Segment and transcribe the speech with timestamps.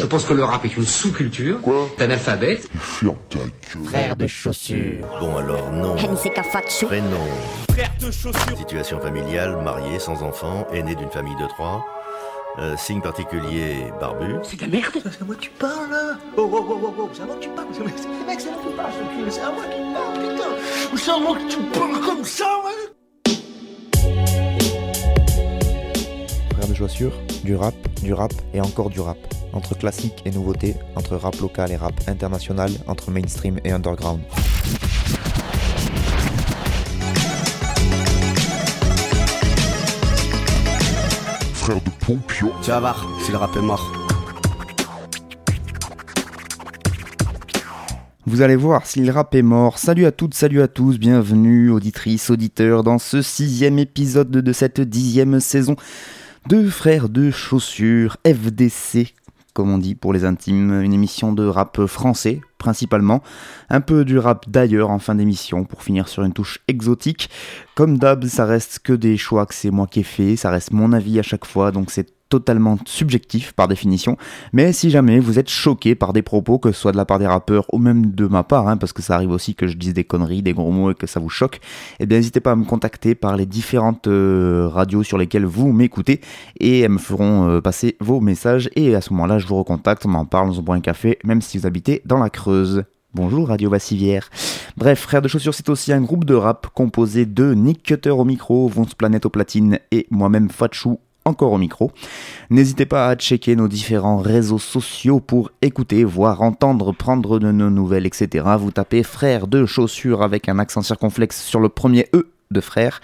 [0.00, 1.58] Je pense que le rap est une sous-culture
[1.98, 2.58] d'un alphabet.
[3.84, 5.06] Frère de chaussures.
[5.20, 5.94] Bon alors non.
[5.94, 7.16] Prénom.
[7.70, 8.56] Frère de chaussures.
[8.56, 11.84] Situation familiale, marié, sans enfant, aîné d'une famille de trois.
[12.58, 14.36] Euh, signe particulier, barbu.
[14.42, 14.92] C'est de la merde.
[14.94, 17.36] C'est à moi que tu parles là Oh oh oh oh oh, c'est à moi
[17.36, 17.94] que tu parles C'est mec,
[18.40, 18.92] c'est à moi que tu parles,
[19.30, 20.50] c'est à moi que tu parles, putain
[20.96, 22.90] C'est à moi que tu parles comme ça, ouais?
[26.56, 27.12] Frère de chaussures,
[27.44, 29.16] du rap, du rap et encore du rap.
[29.52, 34.20] Entre classique et nouveauté, entre rap local et rap international, entre mainstream et underground.
[41.54, 42.52] Frère de Pompion.
[42.62, 43.92] Tu vas voir, si le rap est mort.
[48.26, 49.78] Vous allez voir si le rap est mort.
[49.78, 54.80] Salut à toutes, salut à tous, bienvenue auditrices, auditeurs dans ce sixième épisode de cette
[54.80, 55.74] dixième saison
[56.50, 59.14] de Frères de Chaussures, FDC,
[59.54, 63.22] comme on dit pour les intimes, une émission de rap français principalement,
[63.68, 67.30] un peu du rap d'ailleurs en fin d'émission pour finir sur une touche exotique.
[67.76, 70.72] Comme d'hab, ça reste que des choix que c'est moi qui ai fait, ça reste
[70.72, 74.16] mon avis à chaque fois, donc c'est totalement subjectif par définition,
[74.54, 77.18] mais si jamais vous êtes choqué par des propos, que ce soit de la part
[77.18, 79.76] des rappeurs ou même de ma part, hein, parce que ça arrive aussi que je
[79.76, 81.60] dise des conneries, des gros mots et que ça vous choque,
[81.98, 85.72] eh bien n'hésitez pas à me contacter par les différentes euh, radios sur lesquelles vous
[85.72, 86.20] m'écoutez
[86.58, 90.06] et elles me feront euh, passer vos messages et à ce moment-là je vous recontacte,
[90.06, 92.84] on en parle, on se boit un café, même si vous habitez dans la Creuse.
[93.12, 94.30] Bonjour Radio Vassivière.
[94.76, 98.24] Bref, Frères de Chaussures, c'est aussi un groupe de rap composé de Nick Cutter au
[98.24, 101.92] micro, Vonce Planète au platine et moi-même Fatchou encore au micro.
[102.50, 107.70] N'hésitez pas à checker nos différents réseaux sociaux pour écouter, voir, entendre, prendre de nos
[107.70, 108.44] nouvelles, etc.
[108.58, 113.00] Vous tapez frère de chaussures avec un accent circonflexe sur le premier E de frère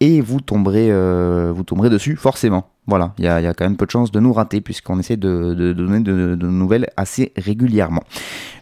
[0.00, 2.69] et vous tomberez, euh, vous tomberez dessus forcément.
[2.86, 5.72] Voilà, il y, a quand même peu de chances de nous rater puisqu'on essaie de,
[5.72, 8.02] donner de, nouvelles assez régulièrement.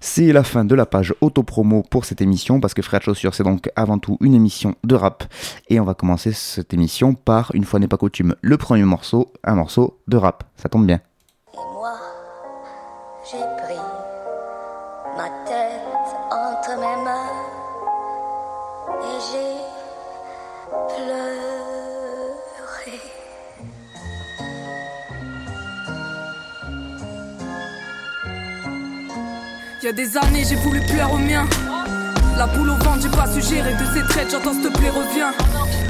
[0.00, 3.42] C'est la fin de la page autopromo pour cette émission parce que Frère de c'est
[3.42, 5.24] donc avant tout une émission de rap
[5.68, 9.32] et on va commencer cette émission par, une fois n'est pas coutume, le premier morceau,
[9.44, 10.44] un morceau de rap.
[10.56, 11.00] Ça tombe bien.
[11.54, 11.94] Et moi,
[13.24, 13.78] j'ai pris
[15.16, 15.28] ma
[29.88, 31.48] y a des années, j'ai voulu plaire aux miens.
[32.38, 34.90] La boule au ventre, j'ai pas su gérer de ces traites, j'entends s'il te plaît,
[34.90, 35.32] reviens.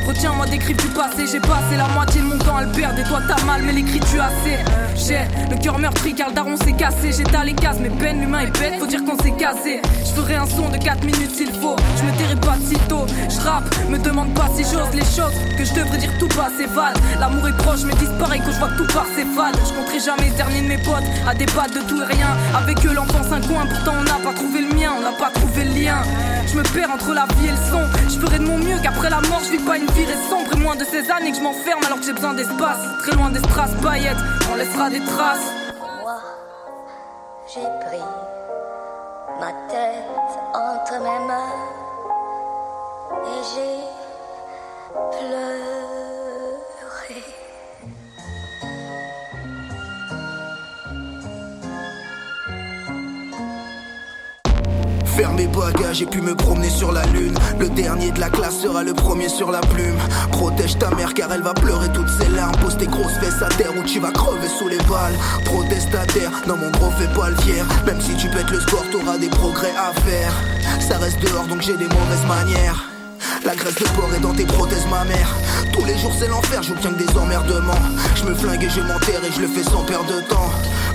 [0.06, 2.98] Retiens-moi des griffes du passé, j'ai passé la moitié de mon temps à le perdre.
[2.98, 4.56] Et toi, t'as mal, mais l'écrit, tu as assez.
[4.97, 5.20] J'ai
[5.50, 7.12] le cœur meurtri car le daron s'est cassé.
[7.12, 9.82] J'ai les cases, mais peine, l'humain est bête, faut dire qu'on s'est casé.
[10.00, 11.76] Je ferai un son de 4 minutes s'il faut.
[11.98, 13.04] Je me tairai pas de sitôt.
[13.28, 16.48] Je rappe, me demande pas si j'ose les choses que je devrais dire tout bas,
[16.56, 16.94] c'est val.
[17.20, 19.56] L'amour est proche, mais disparaît quand je vois tout part, c'est fade.
[19.69, 22.32] Je compterai jamais le dernier de mes potes à débattre de tout et rien.
[22.56, 25.30] Avec eux, l'enfance un coin, pourtant on n'a pas trouvé le mien, on n'a pas
[25.30, 25.98] trouvé le lien.
[26.47, 27.82] Je me perds entre la vie et le son.
[28.09, 30.53] Je ferai de mon mieux qu'après la mort, je vis pas une vie sombre.
[30.54, 32.78] Et moins de ces années que je m'enferme alors que j'ai besoin d'espace.
[33.03, 33.71] Très loin des strass
[34.50, 35.53] on laissera des traces.
[36.00, 36.21] Moi,
[37.53, 38.04] j'ai pris
[39.41, 40.04] ma tête
[40.54, 41.54] entre mes mains
[43.25, 45.97] et j'ai pleuré.
[55.19, 57.34] Faire mes bagages et puis me promener sur la lune.
[57.59, 59.99] Le dernier de la classe sera le premier sur la plume.
[60.31, 62.55] Protège ta mère car elle va pleurer toutes ses larmes.
[62.62, 65.19] Pose tes grosses fesses à terre ou tu vas crever sous les balles.
[65.45, 67.67] Protestataire, non mon gros fais pas le fier.
[67.84, 70.33] Même si tu pètes le score, t'auras des progrès à faire.
[70.89, 72.97] Ça reste dehors donc j'ai des mauvaises manières.
[73.45, 75.29] La graisse de porc est dans tes prothèses, ma mère.
[75.73, 77.73] Tous les jours c'est l'enfer, je tiens que des emmerdements.
[78.15, 80.51] Je me flingue et je m'enterre et je le fais sans perdre de temps.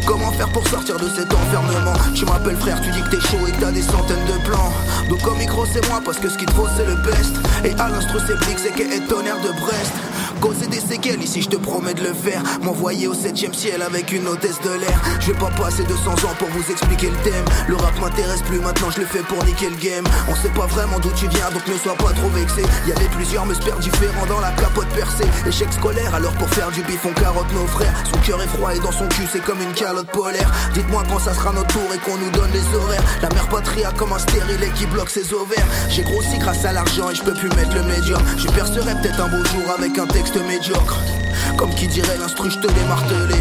[0.06, 1.94] Comment faire pour sortir de cet enfermement?
[2.14, 4.74] Tu m'appelles frère, tu dis que t'es chaud et que t'as des centaines de plans.
[5.10, 7.36] Donc au micro c'est moi parce que ce qu'il te faut c'est le best.
[7.64, 9.94] Et à l'instru c'est Blix et qu'est tonnerre de Brest.
[10.44, 12.44] Causer des séquelles, ici je te promets de le faire.
[12.64, 15.02] M'envoyer au 7ème ciel avec une hôtesse de l'air.
[15.22, 17.46] Je vais pas passer 200 ans pour vous expliquer le thème.
[17.70, 20.04] Le rap m'intéresse plus maintenant, je le fais pour niquer le game.
[20.28, 22.62] On sait pas vraiment d'où tu viens, donc ne sois pas trop vexé.
[22.86, 25.30] Y avait plusieurs meusperts différents dans la capote percée.
[25.48, 27.94] Échec scolaire, alors pour faire du bif, on carotte nos frères.
[28.12, 30.52] Son cœur est froid et dans son cul, c'est comme une calotte polaire.
[30.74, 33.04] Dites-moi quand ça sera notre tour et qu'on nous donne les horaires.
[33.22, 35.68] La mère patrie a comme un stérile qui bloque ses ovaires.
[35.88, 38.26] J'ai grossi grâce à l'argent et je peux plus mettre le médiocre.
[38.38, 40.98] Je percerai peut-être un beau jour avec un texte médiocre.
[41.58, 43.36] Comme qui dirait l'instru, je te l'ai martelé.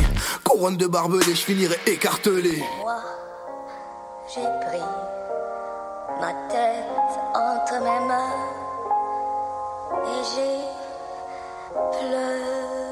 [0.44, 2.62] Couronne de barbelé, je finirai écartelé.
[2.80, 2.96] Moi,
[4.28, 4.82] j'ai pris
[6.20, 6.84] ma tête
[7.34, 8.34] entre mes mains
[10.04, 10.58] et j'ai
[11.98, 12.91] pleuré.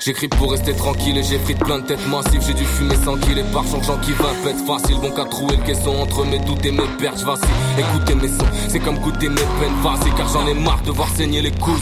[0.00, 2.42] J'écris pour rester tranquille et j'ai pris plein de têtes massives.
[2.46, 4.96] J'ai dû fumer sans qu'il et par gens qui va fait facile.
[5.00, 7.18] Bon qu'à trouver le caisson entre mes doutes et mes pertes.
[7.18, 7.48] J'vacille,
[7.78, 9.74] écoutez mes sons, c'est comme goûter mes peines.
[9.82, 11.80] Vas-y, car j'en ai marre de voir saigner les coups.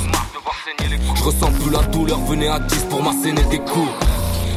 [1.14, 3.90] Je ressens plus la douleur, venez à 10 pour m'asséner des coups.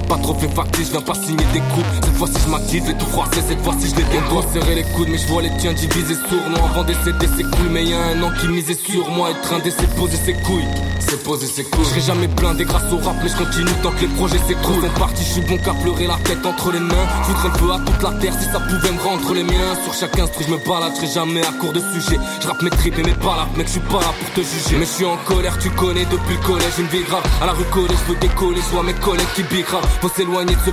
[0.10, 1.86] Pas trop fait factice, je viens pas signer des coups.
[2.04, 4.46] Cette fois-ci je m'active, les tout froissés, cette fois-ci je les dégoûte.
[4.52, 6.66] serrer les coudes, mais je vois les tiens divisés sourds.
[6.66, 9.30] avant d'essayer c'est cool, mais y a un an qui misait sur moi.
[9.30, 10.66] Être train d'essayer poser ses couilles.
[11.00, 11.86] C'est poser ses couilles.
[11.86, 14.82] Je serai jamais blindé grâce au rap, mais je continue tant que les projets s'écroulent.
[14.82, 17.08] Sont partis, je suis bon qu'à pleurer la tête entre les mains.
[17.24, 19.76] Foutre un peu à toute la terre si ça pouvait me rendre les miens.
[19.84, 22.18] Sur chaque instru, je me balade, je jamais à court de sujet.
[22.42, 24.78] Je mes tripes et mes balades, mec, je suis pas là pour te juger.
[24.78, 27.24] Mais je suis en colère, tu connais depuis le collège, une vie grave.
[27.42, 29.88] À la rue collège, je veux décoller, je vois mes collègues qui bicravent.
[30.02, 30.72] Faut s'éloigner de ce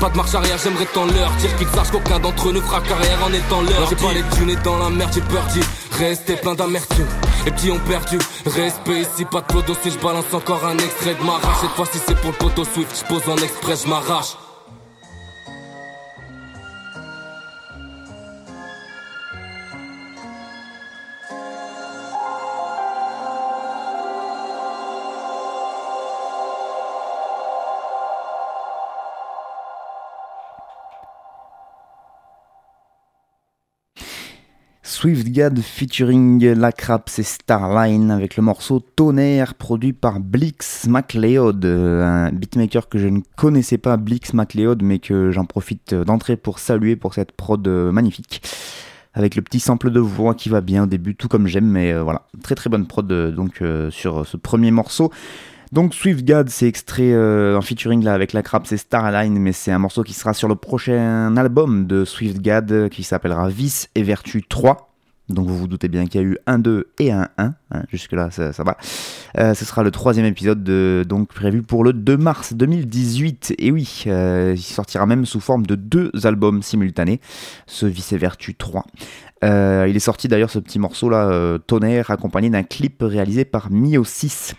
[0.00, 2.80] pas de marche arrière, j'aimerais tant leur dire qu'ils sachent qu'aucun d'entre eux ne fera
[2.80, 3.88] carrière en étant leur.
[3.88, 5.60] J'ai pas les thunes dans la merde, j'ai peur d'y
[5.96, 7.06] rester plein d'amertume.
[7.44, 11.14] Les petits ont perdu respect ici, pas de poteau si je balance encore un extrait
[11.14, 11.56] de ma rage.
[11.60, 14.36] Cette fois-ci c'est pour le poteau Swift, je pose en express, je m'arrache.
[34.96, 42.88] Swiftgad featuring Lacraps et Starline avec le morceau Tonnerre produit par Blix MacLeod, un beatmaker
[42.88, 47.12] que je ne connaissais pas, Blix MacLeod, mais que j'en profite d'entrer pour saluer pour
[47.12, 48.40] cette prod magnifique.
[49.12, 51.92] Avec le petit sample de voix qui va bien au début, tout comme j'aime, mais
[51.92, 55.12] euh, voilà, très très bonne prod euh, donc euh, sur ce premier morceau.
[55.72, 57.14] Donc Swiftgad, c'est extrait
[57.54, 60.48] en featuring là avec la Craps et Starline, mais c'est un morceau qui sera sur
[60.48, 64.86] le prochain album de Swiftgad qui s'appellera Vice et Vertu 3.
[65.28, 67.82] Donc vous vous doutez bien qu'il y a eu un 2 et un 1, hein,
[67.90, 68.76] jusque là ça, va.
[69.38, 73.54] Euh, ce sera le troisième épisode de, donc prévu pour le 2 mars 2018.
[73.58, 77.20] Et oui, euh, il sortira même sous forme de deux albums simultanés,
[77.66, 78.84] ce Vice Vertu 3.
[79.44, 83.70] Euh, il est sorti d'ailleurs ce petit morceau là, Tonnerre, accompagné d'un clip réalisé par
[83.72, 84.54] Mio 6.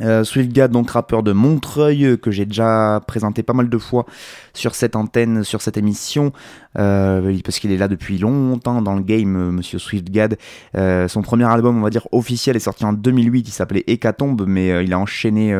[0.00, 4.06] Euh, Swiftgad, donc rappeur de Montreuil, euh, que j'ai déjà présenté pas mal de fois
[4.54, 6.32] sur cette antenne, sur cette émission,
[6.78, 10.38] euh, parce qu'il est là depuis longtemps dans le game, euh, Monsieur Swiftgad.
[10.74, 14.84] Son premier album, on va dire officiel, est sorti en 2008, il s'appelait Hécatombe, mais
[14.84, 15.52] il a enchaîné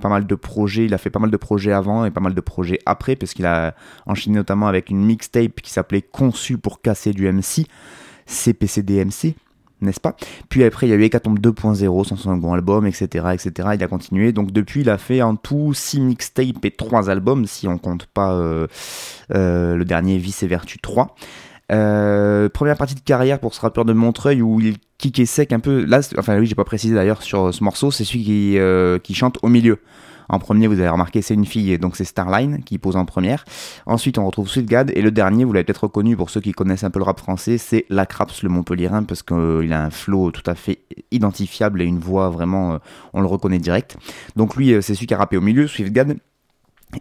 [0.00, 2.34] pas mal de projets, il a fait pas mal de projets avant et pas mal
[2.34, 3.74] de projets après, parce qu'il a
[4.06, 7.66] enchaîné notamment avec une mixtape qui s'appelait Conçu pour casser du MC,
[8.26, 9.34] CPCDMC
[9.82, 10.16] n'est-ce pas?
[10.48, 13.70] Puis après, il y a eu Hecatombe 2.0, son second album, etc., etc.
[13.74, 14.32] Il a continué.
[14.32, 18.06] Donc depuis, il a fait en tout 6 mixtapes et 3 albums, si on compte
[18.06, 18.66] pas euh,
[19.34, 21.14] euh, le dernier Vice et Vertu 3.
[21.70, 25.60] Euh, première partie de carrière pour ce rappeur de Montreuil où il kickait sec un
[25.60, 25.84] peu.
[25.84, 28.58] Là, enfin oui, j'ai pas précisé d'ailleurs sur ce morceau, c'est celui
[29.02, 29.78] qui chante au milieu.
[30.28, 33.44] En premier, vous avez remarqué, c'est une fille, donc c'est Starline qui pose en première.
[33.86, 34.92] Ensuite, on retrouve Sweetgad.
[34.94, 37.18] Et le dernier, vous l'avez peut-être reconnu pour ceux qui connaissent un peu le rap
[37.18, 40.80] français, c'est Lacraps, le Montpellierin, parce qu'il euh, a un flow tout à fait
[41.10, 42.78] identifiable et une voix vraiment, euh,
[43.12, 43.96] on le reconnaît direct.
[44.36, 46.16] Donc lui, euh, c'est celui qui a rappé au milieu, Swiftgad.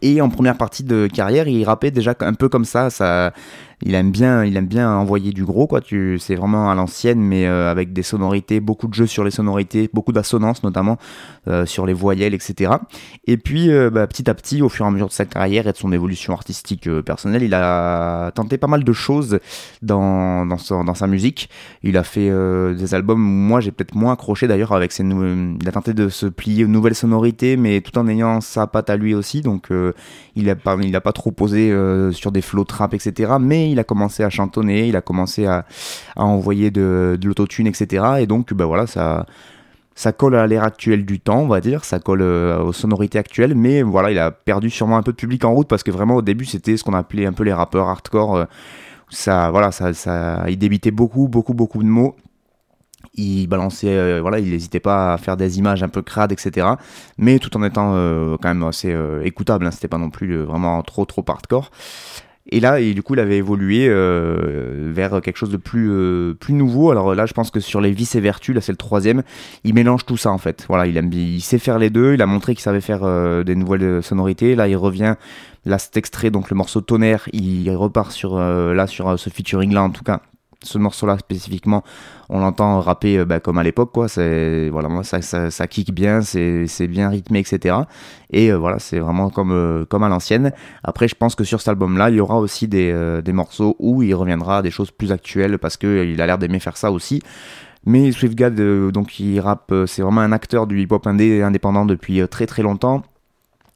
[0.01, 3.33] Et en première partie de carrière, il rappait déjà un peu comme ça, ça
[3.83, 5.81] il aime bien, il aime bien envoyer du gros, quoi.
[5.81, 9.31] Tu, c'est vraiment à l'ancienne, mais euh, avec des sonorités, beaucoup de jeux sur les
[9.31, 10.97] sonorités, beaucoup d'assonances notamment
[11.47, 12.73] euh, sur les voyelles, etc.
[13.25, 15.67] Et puis, euh, bah, petit à petit, au fur et à mesure de sa carrière
[15.67, 19.39] et de son évolution artistique personnelle, il a tenté pas mal de choses
[19.81, 21.49] dans dans, dans sa musique.
[21.81, 22.29] Il a fait
[22.75, 23.19] des albums.
[23.19, 25.03] Moi, j'ai peut-être moins accroché d'ailleurs avec ses.
[25.03, 28.89] Il a tenté de se plier aux nouvelles sonorités, mais tout en ayant sa patte
[28.89, 29.41] à lui aussi.
[29.41, 29.69] Donc,
[30.35, 31.75] il a pas, il a pas trop posé
[32.11, 33.33] sur des flow trap, etc.
[33.39, 35.65] Mais il a commencé à chantonner, il a commencé à,
[36.15, 38.03] envoyer de, l'autotune, etc.
[38.19, 39.25] Et donc, ben voilà, ça,
[39.95, 43.19] ça colle à l'ère actuelle du temps, on va dire, ça colle euh, aux sonorités
[43.19, 45.91] actuelles, mais voilà, il a perdu sûrement un peu de public en route parce que
[45.91, 48.35] vraiment au début c'était ce qu'on appelait un peu les rappeurs hardcore.
[48.35, 48.45] Euh,
[49.09, 52.15] ça, voilà, ça, ça, il débitait beaucoup, beaucoup, beaucoup de mots.
[53.15, 56.67] Il balançait, euh, voilà, il n'hésitait pas à faire des images un peu crades, etc.
[57.17, 57.91] Mais tout en étant
[58.41, 61.71] quand même assez écoutable, hein, c'était pas non plus vraiment trop, trop hardcore.
[62.49, 66.53] Et là, du coup, il avait évolué euh, vers quelque chose de plus, euh, plus
[66.53, 66.91] nouveau.
[66.91, 69.23] Alors là, je pense que sur les vices et vertus, là c'est le troisième,
[69.63, 70.65] il mélange tout ça en fait.
[70.67, 72.13] Voilà, il, sait faire les deux.
[72.13, 74.55] Il a montré qu'il savait faire euh, des nouvelles sonorités.
[74.55, 75.15] Là, il revient.
[75.65, 79.83] Là, cet extrait, donc le morceau tonnerre, il repart sur là sur ce featuring là
[79.83, 80.21] en tout cas
[80.63, 81.83] ce morceau-là spécifiquement,
[82.29, 84.07] on l'entend rapper euh, bah, comme à l'époque, quoi.
[84.07, 87.75] C'est voilà, ça, ça, ça kick bien, c'est bien rythmé, etc.
[88.31, 90.51] Et euh, voilà, c'est vraiment comme euh, comme à l'ancienne.
[90.83, 94.03] Après, je pense que sur cet album-là, il y aura aussi des, des morceaux où
[94.03, 96.91] il reviendra à des choses plus actuelles parce que il a l'air d'aimer faire ça
[96.91, 97.21] aussi.
[97.85, 98.55] Mais Swiftgad,
[98.91, 103.01] donc il rappe, c'est vraiment un acteur du hip-hop indé, indépendant depuis très très longtemps.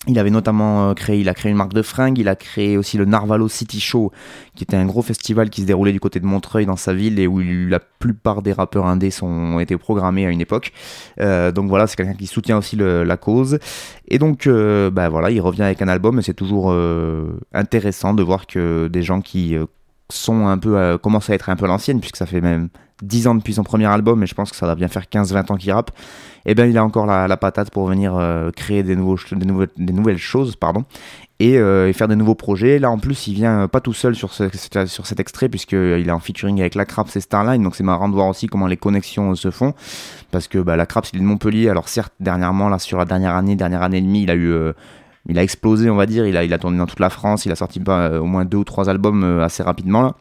[0.08, 2.78] Il avait notamment euh, créé, il a créé une marque de fringues, il a créé
[2.78, 4.12] aussi le Narvalo City Show,
[4.54, 7.20] qui était un gros festival qui se déroulait du côté de Montreuil dans sa ville
[7.20, 10.74] et où la plupart des rappeurs indés ont été programmés à une époque.
[11.20, 13.60] Euh, donc voilà, c'est quelqu'un qui soutient aussi la cause.
[14.08, 16.76] Et donc, euh, bah voilà, il revient avec un album et c'est toujours
[17.54, 19.56] intéressant de voir que des gens qui
[20.12, 22.70] sont un peu, commencent à être un peu l'ancienne, puisque ça fait même
[23.02, 25.52] 10 ans depuis son premier album, et je pense que ça va bien faire 15-20
[25.52, 25.92] ans qu'il rappe,
[26.46, 30.56] eh bien il a encore la, patate pour venir euh, créer des, nouvelles, choses,
[31.42, 32.80] euh, et, faire des nouveaux projets.
[32.80, 34.50] Là en plus, il vient euh, pas tout seul sur, ce,
[34.86, 38.10] sur cet extrait, puisqu'il est en featuring avec La Craps et Starline, donc c'est marrant
[38.10, 39.74] de voir aussi comment les connexions se font,
[40.32, 43.06] parce que bah, La Craps il est de Montpellier, alors certes, dernièrement, là sur la
[43.06, 44.74] dernière année, dernière année et demie, il a eu
[45.36, 46.28] explosé, on va dire.
[46.28, 47.46] Il a, tourné dans toute la France.
[47.46, 50.04] Il a sorti pas, au moins deux ou trois albums assez rapidement.
[50.04, 50.16] Là.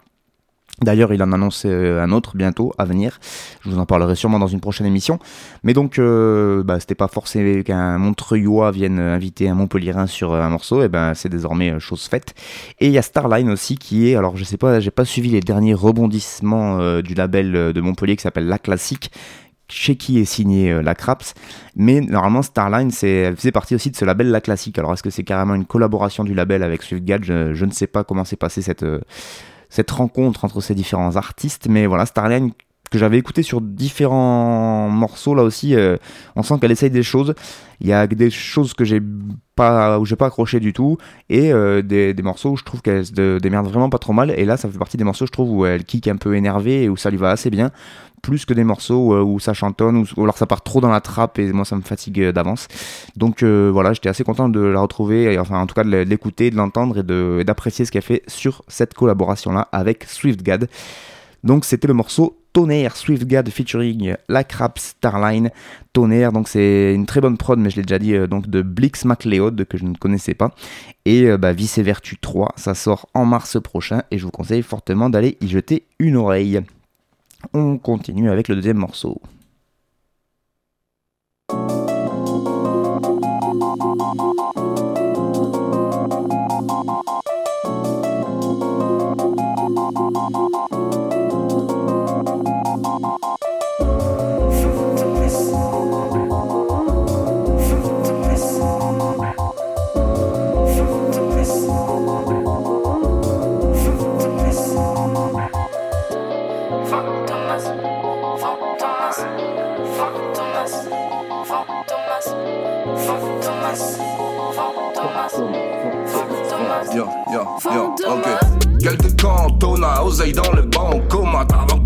[0.83, 3.21] D'ailleurs, il en annonce euh, un autre bientôt à venir.
[3.61, 5.21] Je vous en parlerai sûrement dans une prochaine émission.
[5.63, 10.51] Mais donc, euh, bah, c'était pas forcé qu'un Montreuillois vienne inviter un Montpellierin sur un
[10.51, 10.83] morceau.
[10.83, 12.35] Et ben, c'est désormais euh, chose faite.
[12.81, 15.31] Et il y a Starline aussi qui est, alors je sais pas, j'ai pas suivi
[15.31, 19.11] les derniers rebondissements du label de Montpellier qui s'appelle La Classique
[19.69, 21.35] chez qui est signé la Craps,
[21.75, 24.79] mais normalement Starline c'est, faisait partie aussi de ce label La Classique.
[24.79, 27.87] Alors est-ce que c'est carrément une collaboration du label avec SwiftGad je, je, ne sais
[27.87, 28.85] pas comment s'est passé cette,
[29.75, 31.67] cette rencontre entre ces différents artistes.
[31.69, 32.53] Mais voilà, Starline
[32.93, 35.97] que j'avais écouté sur différents morceaux là aussi, euh,
[36.37, 37.35] on sent qu'elle essaye des choses.
[37.81, 39.01] Il y a des choses que j'ai
[39.57, 40.97] pas où j'ai pas accroché du tout
[41.29, 44.31] et euh, des, morceaux où je trouve qu'elle se démerde vraiment pas trop mal.
[44.31, 46.85] Et là, ça fait partie des morceaux je trouve où elle kick un peu énervée
[46.85, 47.73] et où ça lui va assez bien
[48.25, 51.39] plus que des morceaux où, ça chantonne ou, alors ça part trop dans la trappe
[51.39, 52.69] et moi ça me fatigue euh, d'avance.
[53.17, 56.51] Donc euh, voilà, j'étais assez content de la retrouver, enfin en tout cas de l'écouter,
[56.51, 60.71] de l'entendre et d'apprécier ce qu'elle fait sur cette collaboration-là avec SwiftGad.
[61.45, 65.51] Donc c'était le morceau Tonnerre, SwiftGad featuring La Crap Starline.
[65.93, 68.63] Tonnerre, donc c'est une très bonne prod, mais je l'ai déjà dit, euh, donc de
[68.63, 70.55] Blix MacLeod, que je ne connaissais pas.
[71.05, 75.11] Et bah, Vice Vertu 3, ça sort en mars prochain, et je vous conseille fortement
[75.11, 76.63] d'aller y jeter une oreille.
[77.53, 79.21] On continue avec le deuxième morceau.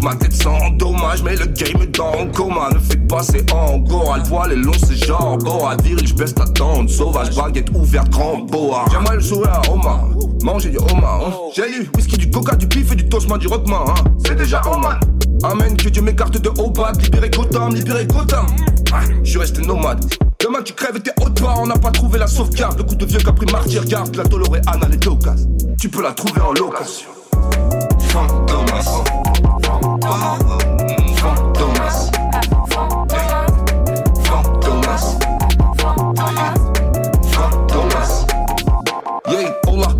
[0.08, 2.70] Ma tête sans dommage, mais le game est dans le coma.
[2.72, 4.04] Ne fais pas, c'est en go.
[4.14, 5.76] Elle voit les longs, c'est genre boa.
[5.82, 6.88] Viril, j'baisse ta tente.
[6.88, 8.84] Sauvage, baguette ouverte, grand boa.
[8.90, 10.08] J'aimerais le sourire à Oma.
[10.42, 11.32] Manger du Oma, hein.
[11.54, 13.94] J'ai lu whisky, du coca, du pif et du toast, du rockman, hein.
[14.24, 14.98] C'est déjà Oman.
[15.42, 16.92] Amen, que Dieu m'écarte de haut bas.
[16.98, 18.46] Libéré Gotham, libéré Gotham.
[18.92, 20.04] Ah, je suis resté nomade.
[20.40, 22.78] Demain tu crèves et t'es haute on n'a pas trouvé la sauvegarde.
[22.78, 25.36] Le coup de vieux qu'a pris martyr, garde la Doloré Anna, les Daukas.
[25.78, 27.10] Tu peux la trouver en location.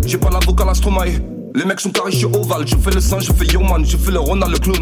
[0.09, 1.21] J'ai pas l'avocat l'astromaille.
[1.53, 2.65] Les mecs sont carrés, je suis ovale.
[2.65, 4.81] Je fais le singe, je fais Yoman, je fais le Ronald, le clown.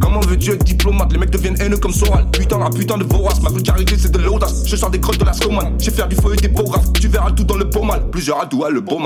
[0.00, 1.12] Comment veux-tu être diplomate?
[1.12, 2.30] Les mecs deviennent haineux comme Soral.
[2.30, 3.42] Putain, la putain de vorace.
[3.42, 4.62] Ma vulgarité, c'est de l'audace.
[4.66, 5.74] Je sors des crottes de la scoman.
[5.78, 6.64] J'ai faire du feu et des beaux
[6.98, 7.82] Tu verras tout dans le beau.
[8.10, 9.00] Plusieurs à le beau.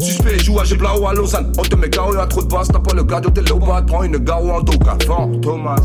[0.00, 1.52] Suspect, joue à j'ai blau à Lausanne.
[1.58, 2.68] On te met KO à trop de basse.
[2.68, 4.96] T'as pas le cardio, t'es low Prends une garo en toka.
[5.42, 5.76] Thomas.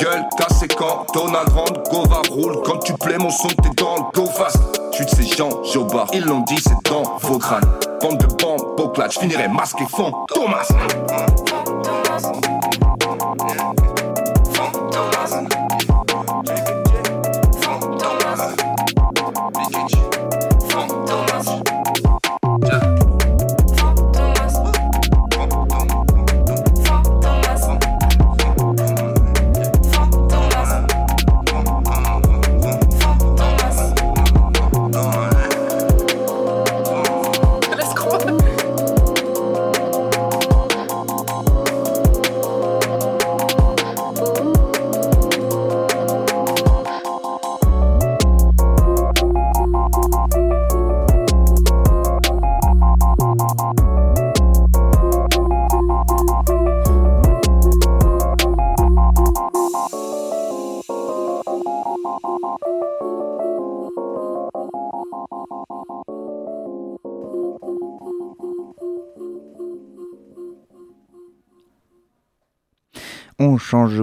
[0.00, 3.96] Gueule cassée quand Donald rentre, go va roule Quand tu plais mon son t'es dans
[3.96, 4.56] le go fast
[4.92, 7.68] Tu de ces gens, Jobar, ils l'ont dit c'est dans vos crânes
[8.00, 10.66] Bande de bombes, beau je finirai masqué fond Thomas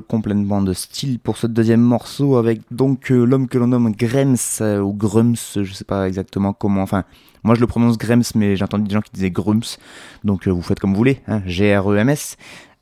[0.02, 4.36] complètement de style pour ce deuxième morceau avec donc euh, l'homme que l'on nomme Grems
[4.62, 7.04] euh, ou Grums, je sais pas exactement comment, enfin
[7.44, 9.78] moi je le prononce Grems mais j'ai entendu des gens qui disaient Grums,
[10.24, 12.38] donc euh, vous faites comme vous voulez, hein, G-R-E-M-S.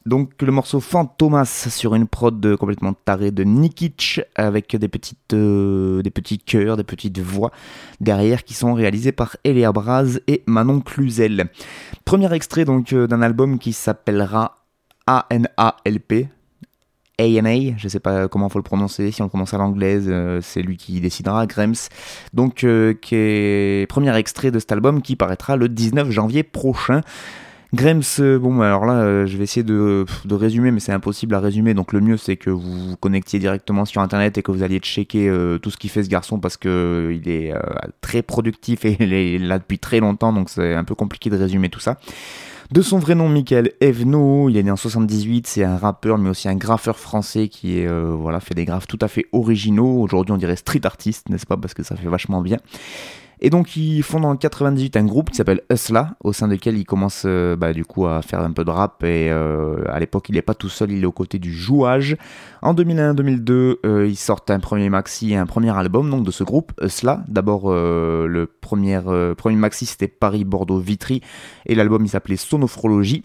[0.05, 6.12] Donc le morceau Fantomas sur une prod complètement tarée de Nikic avec des petites des
[6.12, 7.50] petits chœurs, des petites voix
[8.01, 11.50] derrière qui sont réalisées par Elia Braz et Manon Cluzel.
[12.05, 14.65] Premier extrait donc d'un album qui s'appellera
[15.07, 16.29] A-N-A-L-P,
[17.19, 20.62] ANA, je sais pas comment faut le prononcer, si on prononce à l'anglaise, euh, c'est
[20.62, 21.75] lui qui décidera, Grems.
[22.34, 27.01] Donc, euh, qui est premier extrait de cet album qui paraîtra le 19 janvier prochain.
[27.74, 31.39] Grems, euh, bon, alors là, je vais essayer de, de résumer, mais c'est impossible à
[31.39, 31.74] résumer.
[31.74, 34.79] Donc, le mieux, c'est que vous vous connectiez directement sur internet et que vous alliez
[34.79, 37.53] checker tout ce qu'il fait ce garçon parce que il est
[38.01, 41.38] très productif et il est là depuis très longtemps, donc c'est un peu compliqué de
[41.38, 41.98] résumer tout ça.
[42.72, 46.29] De son vrai nom, Michael Evno, il est né en 78, c'est un rappeur mais
[46.31, 50.01] aussi un graffeur français qui euh, voilà, fait des graphes tout à fait originaux.
[50.01, 52.57] Aujourd'hui on dirait street artist, n'est-ce pas, parce que ça fait vachement bien.
[53.42, 56.86] Et donc ils fondent en 98 un groupe qui s'appelle Usla, au sein duquel il
[56.86, 60.30] commence euh, bah, du coup à faire un peu de rap et euh, à l'époque
[60.30, 62.15] il n'est pas tout seul, il est aux côtés du jouage.
[62.62, 63.51] En 2001-2002
[63.86, 67.24] euh, ils sortent un premier maxi et un premier album donc de ce groupe Usla.
[67.27, 69.00] D'abord le premier,
[69.38, 71.22] premier maxi c'était Paris, Bordeaux, Vitry
[71.65, 73.24] et l'album il s'appelait Sonophrologie.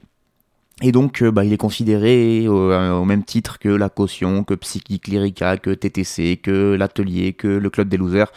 [0.83, 5.59] Et donc, bah, il est considéré au, même titre que La Caution, que Psychique Lyrica,
[5.59, 8.33] que TTC, que L'Atelier, que le Club des Losers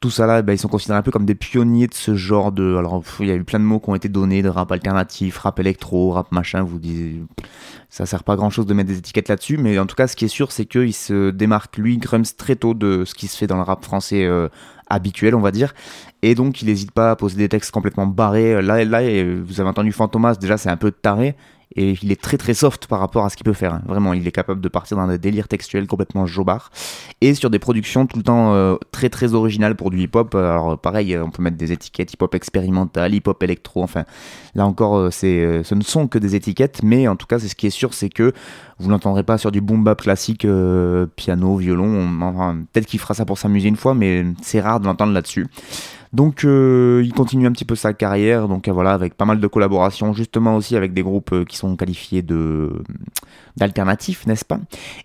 [0.00, 2.52] tout ça là, bah, ils sont considérés un peu comme des pionniers de ce genre
[2.52, 2.76] de.
[2.76, 5.38] Alors, il y a eu plein de mots qui ont été donnés, de rap alternatif,
[5.38, 6.62] rap électro, rap machin.
[6.62, 7.26] Vous dites,
[7.88, 10.14] ça sert pas grand chose de mettre des étiquettes là-dessus, mais en tout cas, ce
[10.14, 13.36] qui est sûr, c'est qu'il se démarque lui, Grums, très tôt de ce qui se
[13.36, 14.48] fait dans le rap français euh,
[14.88, 15.74] habituel, on va dire.
[16.22, 18.62] Et donc, il n'hésite pas à poser des textes complètement barrés.
[18.62, 19.00] Là, là,
[19.42, 21.34] vous avez entendu Fantomas, déjà, c'est un peu taré
[21.78, 23.74] et il est très très soft par rapport à ce qu'il peut faire.
[23.74, 23.82] Hein.
[23.86, 26.70] Vraiment, il est capable de partir dans des délires textuels complètement jobard
[27.20, 30.34] et sur des productions tout le temps euh, très très originales pour du hip-hop.
[30.34, 33.84] Alors pareil, on peut mettre des étiquettes hip-hop expérimental, hip-hop électro.
[33.84, 34.04] Enfin,
[34.56, 37.38] là encore, euh, c'est, euh, ce ne sont que des étiquettes, mais en tout cas,
[37.38, 38.32] c'est ce qui est sûr, c'est que
[38.80, 40.46] vous l'entendrez pas sur du boom bap classique,
[41.16, 42.08] piano, violon.
[42.22, 45.46] Enfin, peut-être qu'il fera ça pour s'amuser une fois, mais c'est rare de l'entendre là-dessus.
[46.12, 49.40] Donc euh, il continue un petit peu sa carrière, donc euh, voilà, avec pas mal
[49.40, 52.24] de collaborations, justement aussi avec des groupes euh, qui sont qualifiés
[53.56, 54.58] d'alternatifs, n'est-ce pas?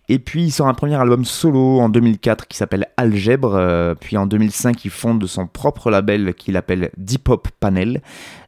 [0.08, 4.26] Et puis il sort un premier album solo en 2004 qui s'appelle Algèbre, puis en
[4.26, 8.02] 2005 il fonde son propre label qu'il appelle Deep Hop Panel,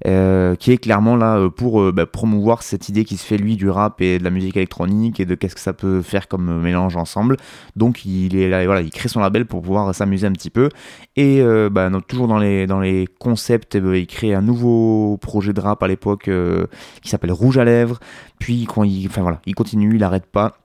[0.04, 4.02] qui est clairement là pour bah, promouvoir cette idée qui se fait lui du rap
[4.02, 7.38] et de la musique électronique et de qu'est-ce que ça peut faire comme mélange ensemble.
[7.76, 10.70] Donc il est là, il crée son label pour pouvoir s'amuser un petit peu
[11.16, 15.88] et bah, toujours dans les concepts, euh, il crée un nouveau projet de rap à
[15.88, 16.68] l'époque euh,
[17.02, 18.00] qui s'appelle Rouge à lèvres.
[18.40, 19.10] Puis quand il,
[19.56, 20.58] continue, il n'arrête pas.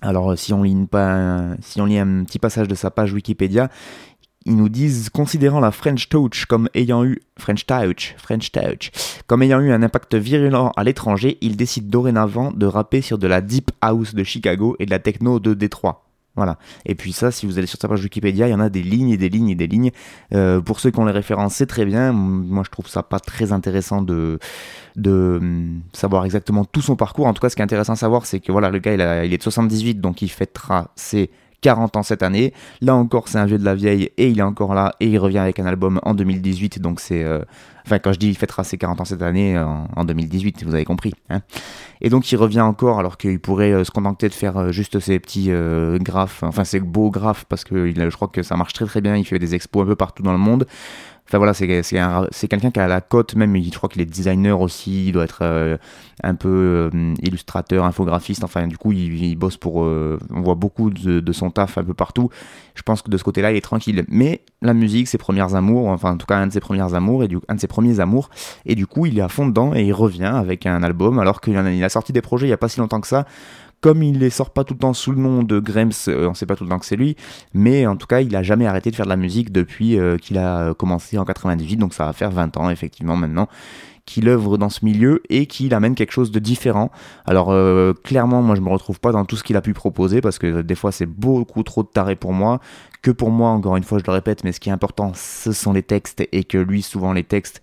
[0.00, 3.12] Alors euh, si on lit pas, si on lit un petit passage de sa page
[3.12, 3.68] Wikipédia,
[4.46, 8.90] ils nous disent, considérant la French Touch comme ayant eu French Touch, French Touch,
[9.26, 13.26] comme ayant eu un impact virulent à l'étranger, il décide dorénavant de rapper sur de
[13.26, 16.04] la deep house de Chicago et de la techno de Détroit.
[16.36, 16.58] Voilà.
[16.84, 18.82] Et puis ça, si vous allez sur sa page Wikipédia, il y en a des
[18.82, 19.92] lignes et des lignes et des lignes.
[20.32, 22.12] Euh, pour ceux qui ont les références, c'est très bien.
[22.12, 24.40] Moi, je trouve ça pas très intéressant de,
[25.06, 27.26] hum, savoir exactement tout son parcours.
[27.26, 29.32] En tout cas, ce qui est intéressant à savoir, c'est que voilà, le gars, il
[29.32, 31.30] est de 78, donc il fêtera ses
[31.64, 32.52] 40 ans cette année.
[32.82, 35.18] Là encore, c'est un vieux de la vieille et il est encore là et il
[35.18, 36.78] revient avec un album en 2018.
[36.78, 37.24] Donc c'est.
[37.24, 37.40] Euh,
[37.86, 40.84] enfin, quand je dis il fêtera ses 40 ans cette année, en, 2018, vous avez
[40.84, 41.14] compris.
[41.30, 41.40] Hein.
[42.02, 45.00] Et donc il revient encore alors qu'il pourrait euh, se contenter de faire euh, juste
[45.00, 45.50] ses petits
[46.00, 49.16] graphes, enfin ses beaux graphes parce que je crois que ça marche très très bien.
[49.16, 50.66] Il fait des expos un peu partout dans le monde.
[51.38, 51.66] Voilà, c'est
[52.48, 55.40] quelqu'un qui a la cote, même je crois qu'il est designer aussi, il doit être
[55.42, 55.76] euh,
[56.22, 59.84] un peu euh, illustrateur, infographiste, enfin du coup il, bosse pour...
[59.84, 62.30] Euh, on voit beaucoup de, son taf un peu partout.
[62.74, 64.04] Je pense que de ce côté-là il est tranquille.
[64.08, 67.24] Mais la musique, ses premières amours, enfin en tout cas un de ses premiers amours,
[67.24, 68.30] et du, un de ses premiers amours,
[68.64, 71.40] et du coup il est à fond dedans et il revient avec un album alors
[71.40, 73.26] qu'il a, a sorti des projets il n'y a pas si longtemps que ça
[73.80, 76.34] comme il les sort pas tout le temps sous le nom de Grems, euh, on
[76.34, 77.16] sait pas tout le temps que c'est lui,
[77.52, 80.16] mais en tout cas, il a jamais arrêté de faire de la musique depuis euh,
[80.16, 83.48] qu'il a commencé en 98, donc ça va faire 20 ans effectivement maintenant
[84.06, 86.90] qu'il œuvre dans ce milieu et qu'il amène quelque chose de différent.
[87.24, 90.20] Alors euh, clairement, moi je me retrouve pas dans tout ce qu'il a pu proposer
[90.20, 92.60] parce que des fois c'est beaucoup trop de taré pour moi.
[93.02, 95.52] Que pour moi, encore une fois, je le répète, mais ce qui est important, ce
[95.52, 97.62] sont les textes et que lui, souvent les textes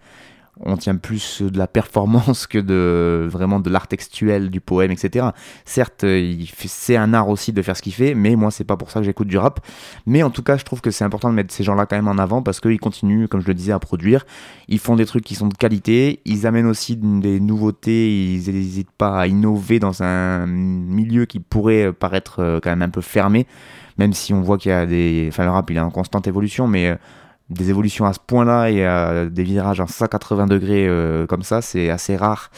[0.63, 5.27] on tient plus de la performance que de vraiment de l'art textuel du poème, etc.
[5.65, 6.05] Certes,
[6.65, 8.99] c'est un art aussi de faire ce qu'il fait, mais moi c'est pas pour ça
[8.99, 9.59] que j'écoute du rap.
[10.05, 12.07] Mais en tout cas, je trouve que c'est important de mettre ces gens-là quand même
[12.07, 14.25] en avant parce qu'ils continuent, comme je le disais, à produire.
[14.67, 16.21] Ils font des trucs qui sont de qualité.
[16.25, 18.33] Ils amènent aussi des nouveautés.
[18.33, 22.89] Ils n'hésitent pas à innover dans un milieu qui pourrait paraître euh, quand même un
[22.89, 23.47] peu fermé,
[23.97, 26.27] même si on voit qu'il y a des, enfin le rap il est en constante
[26.27, 26.95] évolution, mais euh,
[27.51, 31.61] des évolutions à ce point-là et à des virages en 180 degrés euh, comme ça,
[31.61, 32.49] c'est assez rare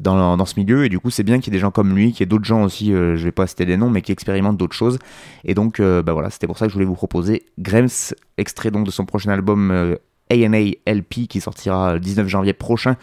[0.00, 0.84] dans, dans, ce milieu.
[0.84, 2.26] Et du coup, c'est bien qu'il y ait des gens comme lui, qu'il y ait
[2.26, 4.98] d'autres gens aussi, euh, je vais pas citer des noms, mais qui expérimentent d'autres choses.
[5.44, 7.88] Et donc, euh, bah voilà, c'était pour ça que je voulais vous proposer Grems,
[8.36, 9.96] extrait donc de son prochain album
[10.30, 12.96] ANA LP qui sortira le 19 janvier prochain.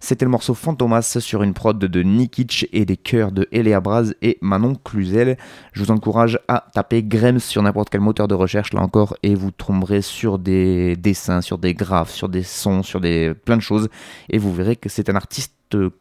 [0.00, 4.14] C'était le morceau Fantomas sur une prod de Nikic et des chœurs de Eléa Braz
[4.22, 5.36] et Manon Cluzel.
[5.72, 9.34] Je vous encourage à taper Grems sur n'importe quel moteur de recherche là encore et
[9.34, 13.62] vous tomberez sur des dessins, sur des graphes, sur des sons, sur des plein de
[13.62, 13.88] choses
[14.30, 15.54] et vous verrez que c'est un artiste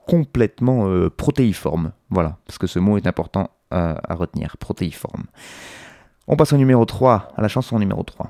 [0.06, 1.92] complètement euh, protéiforme.
[2.10, 5.26] Voilà, parce que ce mot est important à, à retenir, protéiforme.
[6.28, 8.30] On passe au numéro 3, à la chanson numéro 3.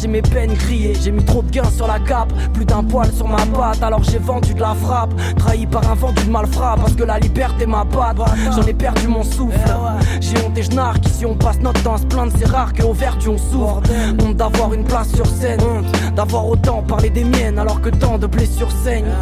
[0.00, 0.94] J'ai mes peines grillées.
[1.00, 3.82] J'ai mis trop de gains sur la cape, plus d'un poil sur ma patte.
[3.82, 6.76] Alors j'ai vendu de la frappe, trahi par un vendu de malfrat.
[6.76, 8.16] Parce que la liberté m'a patte,
[8.54, 9.58] j'en ai perdu mon souffle.
[10.20, 12.72] J'ai honte et je narque, ici on passe notre temps à se plaindre, c'est rare
[12.72, 13.82] qu'au vertu on souffre.
[14.24, 18.18] Honte d'avoir une place sur scène, honte d'avoir autant parlé des miennes alors que tant
[18.18, 19.12] de blessures saignent.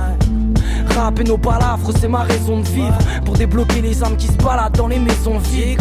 [0.94, 2.98] Rap et nos palafres, c'est ma raison de vivre.
[3.24, 5.80] Pour débloquer les âmes qui se baladent dans les maisons vides.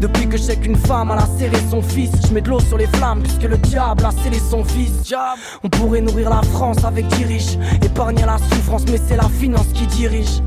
[0.00, 2.78] Depuis que je sais qu'une femme a serré son fils, je mets de l'eau sur
[2.78, 5.14] les flammes puisque le diable a scellé son fils.
[5.62, 9.68] On pourrait nourrir la France avec des riches, épargner la souffrance, mais c'est la finance
[9.74, 10.42] qui dirige.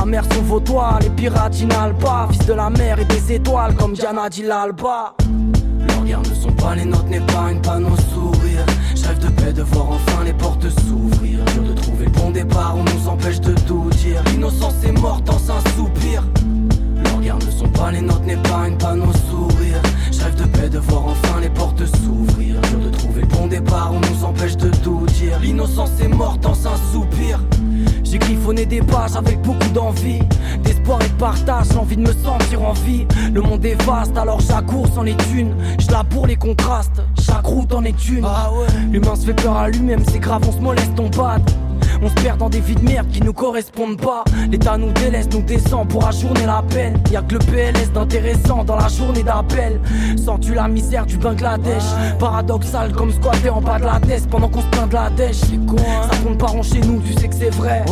[0.00, 1.56] Amers sont vautois, les pirates
[2.00, 5.14] pas fils de la mer et des étoiles comme Diana dit l'alba.
[5.88, 8.64] Leurs guerres ne sont pas les nôtres, n'est pas une panneau sourire.
[9.06, 11.05] Rêve de paix de voir enfin les portes s'ouvrir.
[12.16, 14.22] Bon départ, on nous empêche de tout dire.
[14.24, 16.24] L'innocence est morte dans un soupir.
[17.04, 19.80] Leurs guerres ne sont pas les nôtres, n'est pas une panneau sourire.
[20.22, 22.60] Rêve de paix de voir enfin les portes s'ouvrir.
[22.62, 25.38] Dur de trouver le bon départ, on nous empêche de tout dire.
[25.40, 27.40] L'innocence est morte dans un soupir.
[28.02, 30.20] J'ai griffonné des pages avec beaucoup d'envie,
[30.62, 33.06] d'espoir et de partage, l'envie de me sentir en vie.
[33.32, 35.54] Le monde est vaste, alors chaque course en est une.
[35.78, 38.24] Je pour les contrastes, chaque route en est une.
[38.24, 38.50] Ah
[38.92, 41.38] L'humain se fait peur à lui-même, c'est grave, on se moleste, on bat.
[42.02, 44.24] On se perd dans des vies de merde qui nous correspondent pas.
[44.50, 46.98] L'État nous délaisse, nous descend pour ajourner la peine.
[47.10, 49.80] Y'a que le PLS d'intéressant dans la journée d'appel.
[50.16, 51.84] Sens-tu la misère du Bangladesh
[52.18, 55.36] Paradoxal comme squatter en bas de la pendant qu'on se plaint de la dèche.
[55.36, 57.84] Ça compte pas chez nous, tu sais que c'est vrai.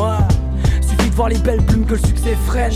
[1.15, 2.73] De voir les belles plumes que le succès freine.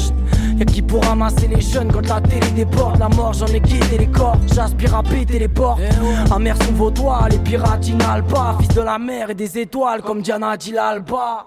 [0.59, 3.99] Y'a qui pour ramasser les jeunes quand la télé déborde La mort j'en ai quitté
[3.99, 8.57] les corps J'aspire à péter les portes eh Amers sont vautois, les pirates inhalent pas
[8.61, 11.47] Fils de la mer et des étoiles comme Diana dit l'alba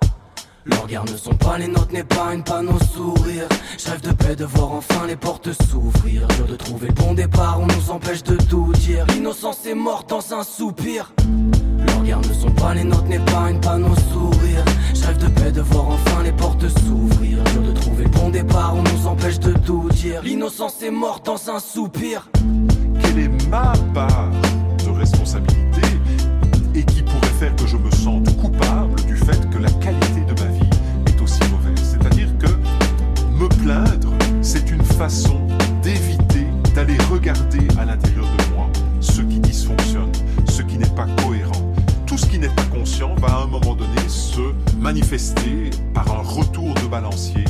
[0.65, 3.47] leurs guerres ne sont pas les nôtres, n'est pas une panneau sourire.
[3.79, 6.27] J'rêve de paix, de voir enfin les portes s'ouvrir.
[6.27, 9.07] Dur de trouver le bon départ, on nous empêche de tout dire.
[9.07, 11.15] L'innocence est morte dans un soupir.
[11.87, 14.63] Leurs guerres ne sont pas les nôtres, n'est pas une panneau sourire.
[14.93, 17.43] J'rêve de paix, de voir enfin les portes s'ouvrir.
[17.45, 20.21] Dur de trouver bon départ, on nous empêche de tout dire.
[20.23, 22.29] L'innocence est morte dans un soupir.
[23.01, 24.29] Quelle est ma part
[24.85, 25.81] de responsabilité
[26.75, 30.41] et qui pourrait faire que je me sente coupable du fait que la qualité de
[30.41, 30.69] ma vie
[31.07, 31.97] est aussi mauvaise?
[31.97, 32.47] C'est-à-dire que
[33.41, 35.41] me plaindre, c'est une façon
[35.81, 38.69] d'éviter d'aller regarder à l'intérieur de moi
[39.01, 40.11] ce qui dysfonctionne,
[40.47, 41.30] ce qui n'est pas cohérent
[42.41, 44.41] n'est pas conscient va à un moment donné se
[44.77, 47.45] manifester par un retour de balancier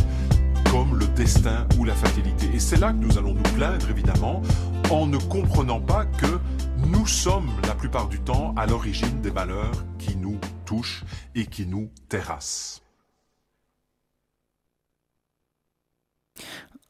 [0.69, 2.49] comme le destin ou la fatalité.
[2.53, 4.41] Et c'est là que nous allons nous plaindre, évidemment,
[4.89, 6.39] en ne comprenant pas que
[6.87, 11.65] nous sommes la plupart du temps à l'origine des malheurs qui nous touchent et qui
[11.65, 12.81] nous terrassent.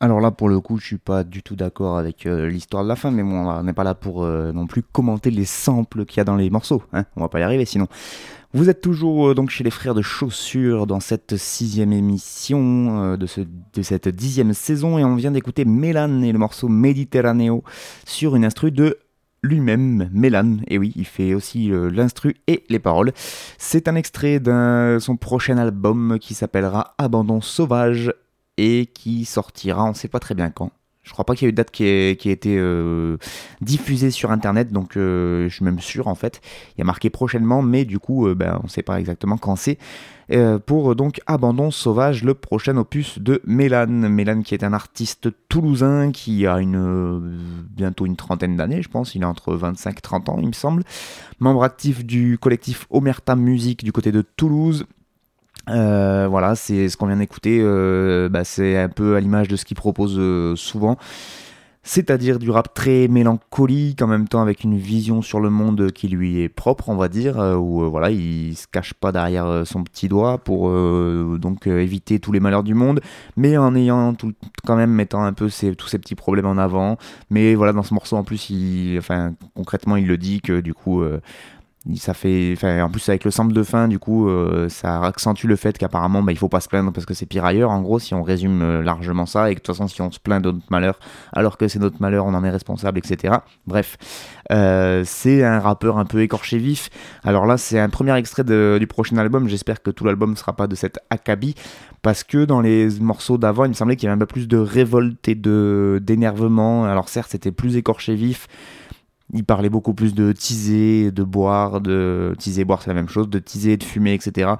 [0.03, 2.89] Alors là, pour le coup, je suis pas du tout d'accord avec euh, l'histoire de
[2.89, 6.05] la fin, mais bon, on n'est pas là pour euh, non plus commenter les samples
[6.05, 6.81] qu'il y a dans les morceaux.
[6.91, 7.85] Hein on va pas y arriver sinon.
[8.51, 13.25] Vous êtes toujours euh, donc chez les frères de chaussures dans cette sixième émission de,
[13.27, 17.63] ce, de cette dixième saison et on vient d'écouter Mélan et le morceau Mediterraneo
[18.03, 18.97] sur une instru de
[19.43, 23.11] lui-même, Mélan, et oui, il fait aussi l'instru et les paroles.
[23.57, 28.11] C'est un extrait de son prochain album qui s'appellera Abandon sauvage
[28.57, 30.71] et qui sortira, on ne sait pas très bien quand.
[31.03, 33.17] Je crois pas qu'il y ait eu de date qui, ait, été euh,
[33.59, 36.41] diffusée sur internet, donc euh, je suis même sûr en fait.
[36.75, 39.37] Il y a marqué prochainement, mais du coup, euh, ben, on ne sait pas exactement
[39.37, 39.79] quand c'est.
[40.67, 43.87] pour donc Abandon Sauvage, le prochain opus de Mélan.
[43.87, 47.39] Mélan qui est un artiste toulousain qui a une,
[47.71, 49.15] bientôt une trentaine d'années, je pense.
[49.15, 50.83] Il est entre 25 et 30 ans, il me semble.
[51.39, 54.85] Membre actif du collectif Omerta Musique du côté de Toulouse
[55.69, 57.59] euh, voilà, c'est ce qu'on vient d'écouter.
[57.61, 60.97] Euh, bah, c'est un peu à l'image de ce qu'il propose euh, souvent.
[61.83, 66.09] C'est-à-dire du rap très mélancolique, en même temps avec une vision sur le monde qui
[66.09, 70.07] lui est propre, on va dire, où voilà, il se cache pas derrière son petit
[70.07, 70.69] doigt pour
[71.39, 73.01] donc éviter tous les malheurs du monde,
[73.35, 74.31] mais en ayant tout,
[74.63, 76.97] quand même mettant un peu tous ces petits problèmes en avant.
[77.31, 80.75] Mais voilà, dans ce morceau en plus, il, enfin concrètement, il le dit que du
[80.75, 81.03] coup,
[81.95, 85.55] ça fait en plus avec le sample de fin du coup euh, ça accentue le
[85.55, 87.71] fait qu'apparemment bah, il faut pas se plaindre parce que c'est pire ailleurs.
[87.71, 90.11] En gros si on résume euh, largement ça et que de toute façon si on
[90.11, 90.99] se plaint de notre malheur
[91.33, 93.97] alors que c'est notre malheur on en est responsable etc bref
[94.51, 96.89] euh, c'est un rappeur un peu écorché vif.
[97.23, 99.47] Alors là c'est un premier extrait du prochain album.
[99.47, 101.55] J'espère que tout l'album ne sera pas de cet acabit
[102.01, 104.47] parce que dans les morceaux d'avant il me semblait qu'il y avait un peu plus
[104.47, 106.85] de révolte et de d'énervement.
[106.85, 108.47] Alors certes c'était plus écorché vif
[109.33, 113.29] il parlait beaucoup plus de teaser, de boire, de teaser, boire c'est la même chose,
[113.29, 114.51] de teaser, de fumer, etc.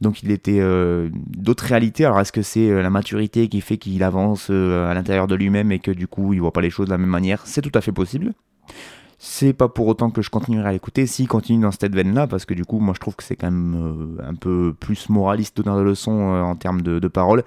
[0.00, 2.04] Donc il était euh, d'autres réalités.
[2.04, 5.34] Alors est-ce que c'est euh, la maturité qui fait qu'il avance euh, à l'intérieur de
[5.34, 7.42] lui-même et que du coup il voit pas les choses de la même manière?
[7.46, 8.32] C'est tout à fait possible.
[9.28, 12.44] C'est pas pour autant que je continuerai à l'écouter s'il continue dans cette veine-là, parce
[12.44, 15.76] que du coup, moi je trouve que c'est quand même un peu plus moraliste dans
[15.76, 17.42] de leçons en termes de, de paroles,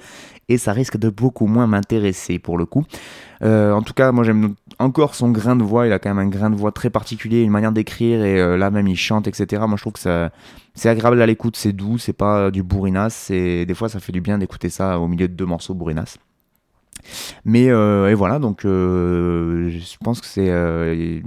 [0.50, 2.84] et ça risque de beaucoup moins m'intéresser pour le coup.
[3.44, 5.88] Euh, en tout cas, moi j'aime encore son grain de voix.
[5.88, 8.58] Il a quand même un grain de voix très particulier, une manière d'écrire et euh,
[8.58, 9.63] là même il chante, etc.
[9.65, 10.30] Moi je trouve que
[10.74, 13.30] c'est agréable à l'écoute, c'est doux, c'est pas du bourrinas.
[13.30, 16.18] Et des fois ça fait du bien d'écouter ça au milieu de deux morceaux bourrinas.
[17.46, 20.50] Mais euh, et voilà, donc je pense que c'est,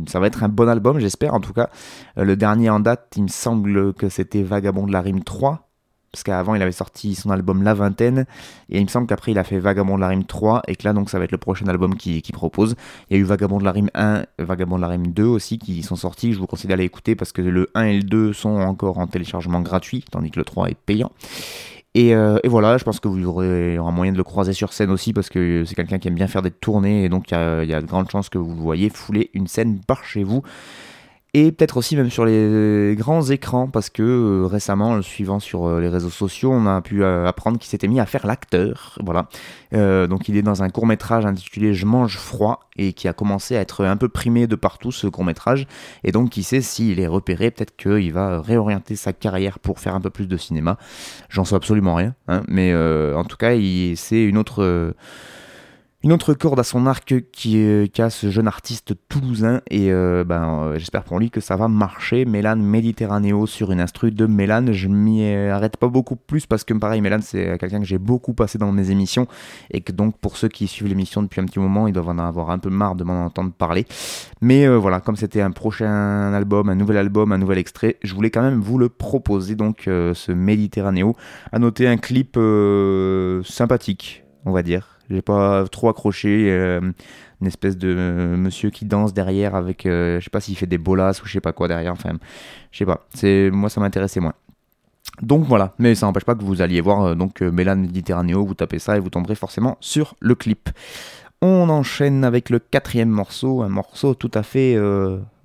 [0.06, 1.34] ça va être un bon album, j'espère.
[1.34, 1.70] En tout cas,
[2.16, 5.68] le dernier en date, il me semble que c'était Vagabond de la Rime 3,
[6.12, 8.26] parce qu'avant il avait sorti son album La Vingtaine,
[8.68, 10.84] et il me semble qu'après il a fait Vagabond de la Rime 3, et que
[10.84, 12.76] là donc ça va être le prochain album qu'il qui propose.
[13.08, 15.58] Il y a eu Vagabond de la Rime 1, Vagabond de la Rime 2 aussi
[15.58, 18.32] qui sont sortis, je vous conseille d'aller écouter parce que le 1 et le 2
[18.34, 21.10] sont encore en téléchargement gratuit, tandis que le 3 est payant.
[21.94, 24.72] Et, euh, et, voilà, je pense que vous aurez un moyen de le croiser sur
[24.72, 27.34] scène aussi parce que c'est quelqu'un qui aime bien faire des tournées et donc il
[27.34, 30.02] y a, y a de grandes chances que vous le voyez fouler une scène par
[30.02, 30.42] chez vous
[31.34, 35.64] et peut-être aussi même sur les grands écrans parce que euh, récemment, le suivant sur
[35.64, 38.98] euh, les réseaux sociaux, on a pu euh, apprendre qu'il s'était mis à faire l'acteur.
[39.02, 39.28] Voilà.
[39.72, 43.56] donc il est dans un court métrage intitulé Je mange froid et qui a commencé
[43.56, 45.66] à être un peu primé de partout ce court métrage.
[46.04, 49.94] Et donc qui sait s'il est repéré, peut-être qu'il va réorienter sa carrière pour faire
[49.94, 50.76] un peu plus de cinéma.
[51.30, 53.52] J'en sais absolument rien, hein, mais en tout cas,
[53.96, 54.94] c'est une autre
[56.04, 60.64] une autre corde à son arc qui, a ce jeune artiste toulousain et euh, ben,
[60.64, 62.24] euh, j'espère pour lui que ça va marcher.
[62.24, 64.72] Mélan Méditerranéo sur une instru de Mélan.
[64.72, 68.34] Je m'y arrête pas beaucoup plus parce que pareil, Mélan c'est quelqu'un que j'ai beaucoup
[68.34, 69.28] passé dans mes émissions
[69.70, 72.18] et que donc pour ceux qui suivent l'émission depuis un petit moment, ils doivent en
[72.18, 73.86] avoir un peu marre de m'en entendre parler.
[74.40, 78.12] Mais euh, voilà, comme c'était un prochain album, un nouvel album, un nouvel extrait, je
[78.12, 81.14] voulais quand même vous le proposer donc ce Méditerranéo.
[81.52, 82.36] À noter un clip
[83.44, 86.50] sympathique, on va dire j'ai pas trop accroché.
[86.50, 86.80] Euh,
[87.40, 90.78] une espèce de monsieur qui danse derrière avec, euh, je sais pas s'il fait des
[90.78, 91.92] bolas ou je sais pas quoi derrière.
[91.92, 92.12] Enfin,
[92.70, 93.04] je sais pas.
[93.14, 94.34] C'est moi ça m'intéressait moins.
[95.22, 98.54] Donc voilà, mais ça n'empêche pas que vous alliez voir euh, donc Mélan Mediterraneo, vous
[98.54, 100.70] tapez ça et vous tomberez forcément sur le clip.
[101.42, 104.76] On enchaîne avec le quatrième morceau, un morceau tout à fait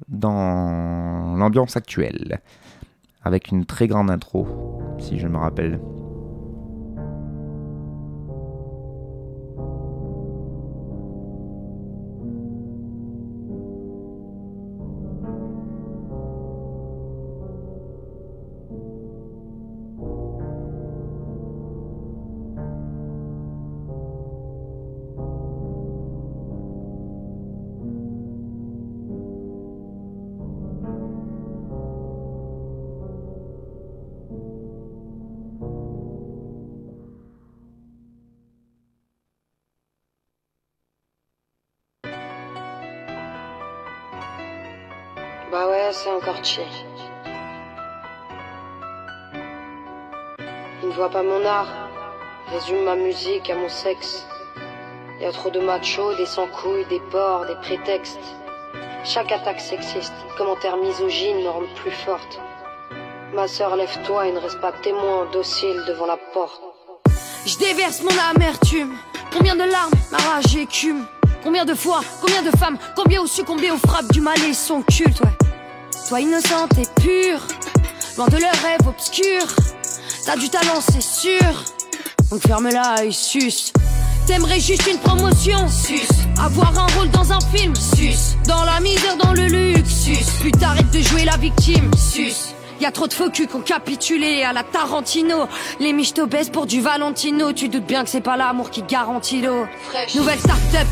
[0.09, 2.39] dans l'ambiance actuelle,
[3.23, 4.47] avec une très grande intro,
[4.99, 5.79] si je me rappelle.
[50.81, 51.67] Il ne voit pas mon art,
[52.53, 54.25] résume ma musique à mon sexe.
[55.19, 58.19] Y a trop de machos, des sans-couilles, des porcs, des prétextes.
[59.03, 62.39] Chaque attaque sexiste, commentaire misogyne me rend plus forte.
[63.33, 66.61] Ma sœur, lève-toi et ne reste pas témoin docile devant la porte.
[67.45, 68.95] Je déverse mon amertume.
[69.33, 71.05] Combien de larmes, ma rage écume.
[71.43, 74.81] Combien de fois, combien de femmes, combien ont succombé aux frappes du mal et son
[74.81, 75.21] culte.
[76.07, 77.41] Toi innocente et pure,
[78.15, 79.53] loin de leurs rêves obscurs.
[80.25, 81.65] T'as du talent, c'est sûr.
[82.31, 83.73] Donc ferme-la et suce.
[84.25, 86.07] T'aimerais juste une promotion, sus.
[86.39, 88.37] Avoir un rôle dans un film, sus.
[88.47, 90.25] Dans la misère, dans le luxe, sus.
[90.39, 92.53] Puis t'arrêtes de jouer la victime, sus.
[92.79, 95.47] Y a trop de faux culs qui ont capitulé à la Tarantino.
[95.81, 97.51] Les miches t'obèsent pour du Valentino.
[97.51, 99.65] Tu doutes bien que c'est pas l'amour qui garantit l'eau.
[100.15, 100.87] Nouvelle start-up.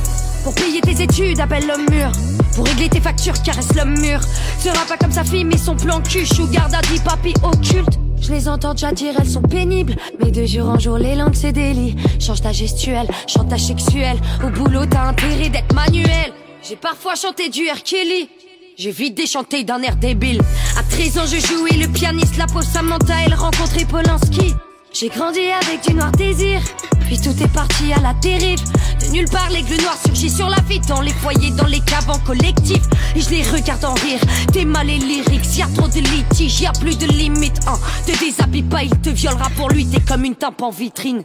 [0.45, 2.11] Pour payer tes études, appelle l'homme mûr.
[2.53, 4.19] Pour régler tes factures, caresse l'homme mûr.
[4.59, 6.21] Sera pas comme sa fille, mais son plan cul.
[6.21, 7.97] À dit papy occulte.
[8.21, 9.95] Je les entends déjà dire, elles sont pénibles.
[10.23, 11.95] Mais de jour en jour, les langues c'est délit.
[12.19, 14.17] Change ta gestuelle, chantage sexuel.
[14.45, 16.31] Au boulot, t'as intérêt d'être manuel.
[16.61, 17.81] J'ai parfois chanté du R.
[17.81, 18.29] Kelly.
[18.77, 20.41] J'ai vite déchanté d'un air débile.
[20.77, 24.53] À 13 ans, je jouais le pianiste, la pauvre Samantha, elle rencontrait Polanski.
[24.97, 26.61] J'ai grandi avec du noir désir,
[27.01, 28.63] puis tout est parti à la dérive.
[29.01, 32.09] De nulle part, l'aigle noir surgit sur la vie dans les foyers, dans les caves
[32.09, 32.81] en collectif.
[33.13, 34.21] Et je les regarde en rire.
[34.53, 37.59] T'es mal et lyrics, y a trop de litiges, y a plus de limites.
[37.67, 37.77] Hein.
[38.07, 41.23] Te déshabille pas, il te violera pour lui, t'es comme une tampe en vitrine.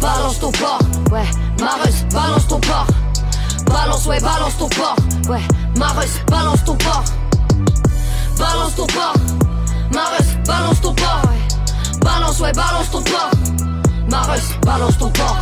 [0.00, 0.78] Balance ton porc,
[1.10, 1.26] ouais,
[1.58, 2.86] mareuse, balance ton porc.
[3.66, 4.96] Balance, ouais, balance ton porc,
[5.28, 5.42] ouais,
[5.76, 7.02] mareuse, balance ton porc.
[8.38, 9.14] Balance ton porc,
[9.92, 11.47] mareuse, balance ton porc, ouais.
[12.00, 13.30] Balance, ouais, balance ton porc.
[14.10, 15.38] Mareuse, balance ton porc.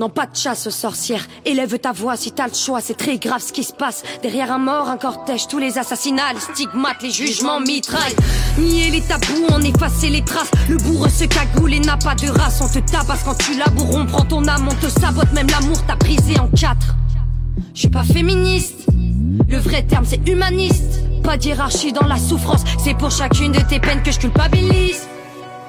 [0.00, 1.26] Non, pas de chasse aux sorcières.
[1.44, 2.80] Élève ta voix si t'as le choix.
[2.80, 4.02] C'est très grave ce qui se passe.
[4.22, 8.16] Derrière un mort, un cortège, tous les assassinats, les stigmates, les jugements mitraillent.
[8.58, 10.50] Nier les tabous, en effacer les traces.
[10.68, 12.60] Le bourreau se cagoule et n'a pas de race.
[12.62, 15.32] On te tabasse quand tu laboures, on prend ton âme, on te sabote.
[15.32, 16.96] Même l'amour t'a brisé en quatre.
[17.74, 18.86] Je suis pas féministe.
[19.48, 21.04] Le vrai terme, c'est humaniste.
[21.22, 22.64] Pas d'hierarchie dans la souffrance.
[22.82, 25.06] C'est pour chacune de tes peines que je culpabilise.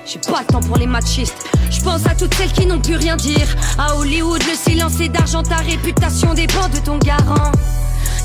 [0.06, 1.48] J'ai pas le temps pour les machistes.
[1.72, 3.48] Je pense à toutes celles qui n'ont plus rien dire.
[3.78, 7.52] À Hollywood, le silence est d'argent, ta réputation dépend de ton garant.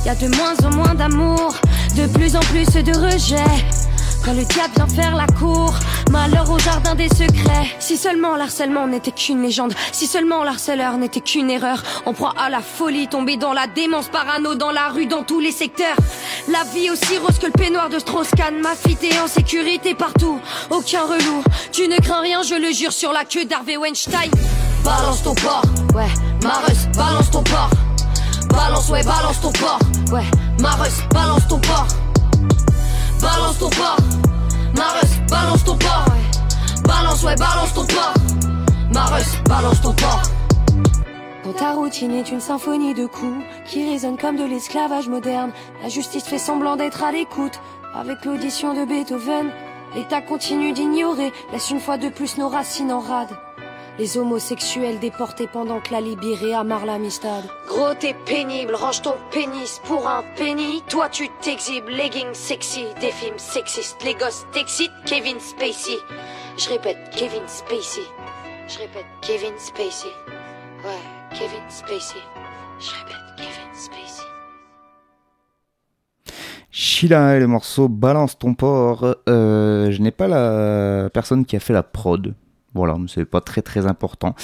[0.04, 1.54] Y a de moins en moins d'amour,
[1.96, 3.44] de plus en plus de rejet.
[4.24, 5.74] Quand le diable vient faire la cour,
[6.10, 7.68] malheur au jardin des secrets.
[7.78, 12.50] Si seulement l'harcèlement n'était qu'une légende, si seulement l'harceleur n'était qu'une erreur, on proie à
[12.50, 15.96] la folie, tomber dans la démence parano, dans la rue, dans tous les secteurs.
[16.48, 21.02] La vie aussi rose que le peignoir de Strauss-Kahn, ma fille en sécurité partout, aucun
[21.02, 21.42] relou.
[21.72, 24.30] Tu ne crains rien, je le jure, sur la queue d'Harvey Weinstein.
[24.84, 25.62] Balance ton porc,
[25.94, 26.08] ouais,
[26.42, 27.70] mareuse, balance ton porc.
[28.48, 29.80] Balance, ouais, balance ton porc,
[30.12, 30.24] ouais,
[30.60, 31.86] mareuse, balance ton porc.
[33.20, 33.96] Balance ton porc,
[34.76, 36.82] mareuse, balance ton ouais.
[36.84, 38.14] Balance, ouais, balance ton porc.
[38.92, 39.94] Mareuse, balance ton.
[41.44, 45.52] Quand ta routine est une symphonie de coups qui résonne comme de l'esclavage moderne,
[45.82, 47.60] la justice fait semblant d'être à l'écoute.
[47.94, 49.50] Avec l'audition de Beethoven,
[49.94, 53.30] l'État continue d'ignorer, laisse une fois de plus nos racines en rade.
[53.98, 57.42] Les homosexuels déportés pendant que la Libye amarre l'amistad.
[57.66, 60.84] Gros, t'es pénible, range ton pénis pour un penny.
[60.88, 63.96] Toi, tu t'exhibes, leggings sexy, des films sexistes.
[64.04, 65.98] Les gosses t'excitent, Kevin Spacey.
[66.56, 68.02] Je répète, Kevin Spacey.
[68.68, 70.08] Je répète, Kevin Spacey.
[70.84, 72.20] Ouais, Kevin Spacey.
[72.78, 74.22] Je répète, Kevin Spacey.
[76.70, 79.16] Sheila et le morceau Balance ton porc.
[79.28, 82.36] Euh, je n'ai pas la personne qui a fait la prod.
[82.74, 84.34] Voilà, c'est pas très très important.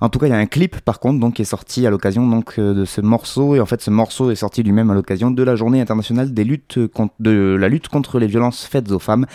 [0.00, 1.90] En tout cas, il y a un clip par contre donc qui est sorti à
[1.90, 4.94] l'occasion donc euh, de ce morceau et en fait ce morceau est sorti lui-même à
[4.94, 8.90] l'occasion de la Journée internationale des luttes contre, de la lutte contre les violences faites
[8.92, 9.26] aux femmes.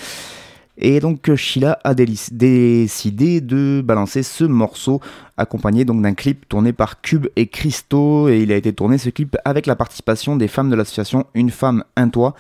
[0.78, 5.00] Et donc Sheila a décidé de balancer ce morceau
[5.38, 9.10] accompagné donc d'un clip tourné par Cube et Christo et il a été tourné ce
[9.10, 12.36] clip avec la participation des femmes de l'association Une femme un toit.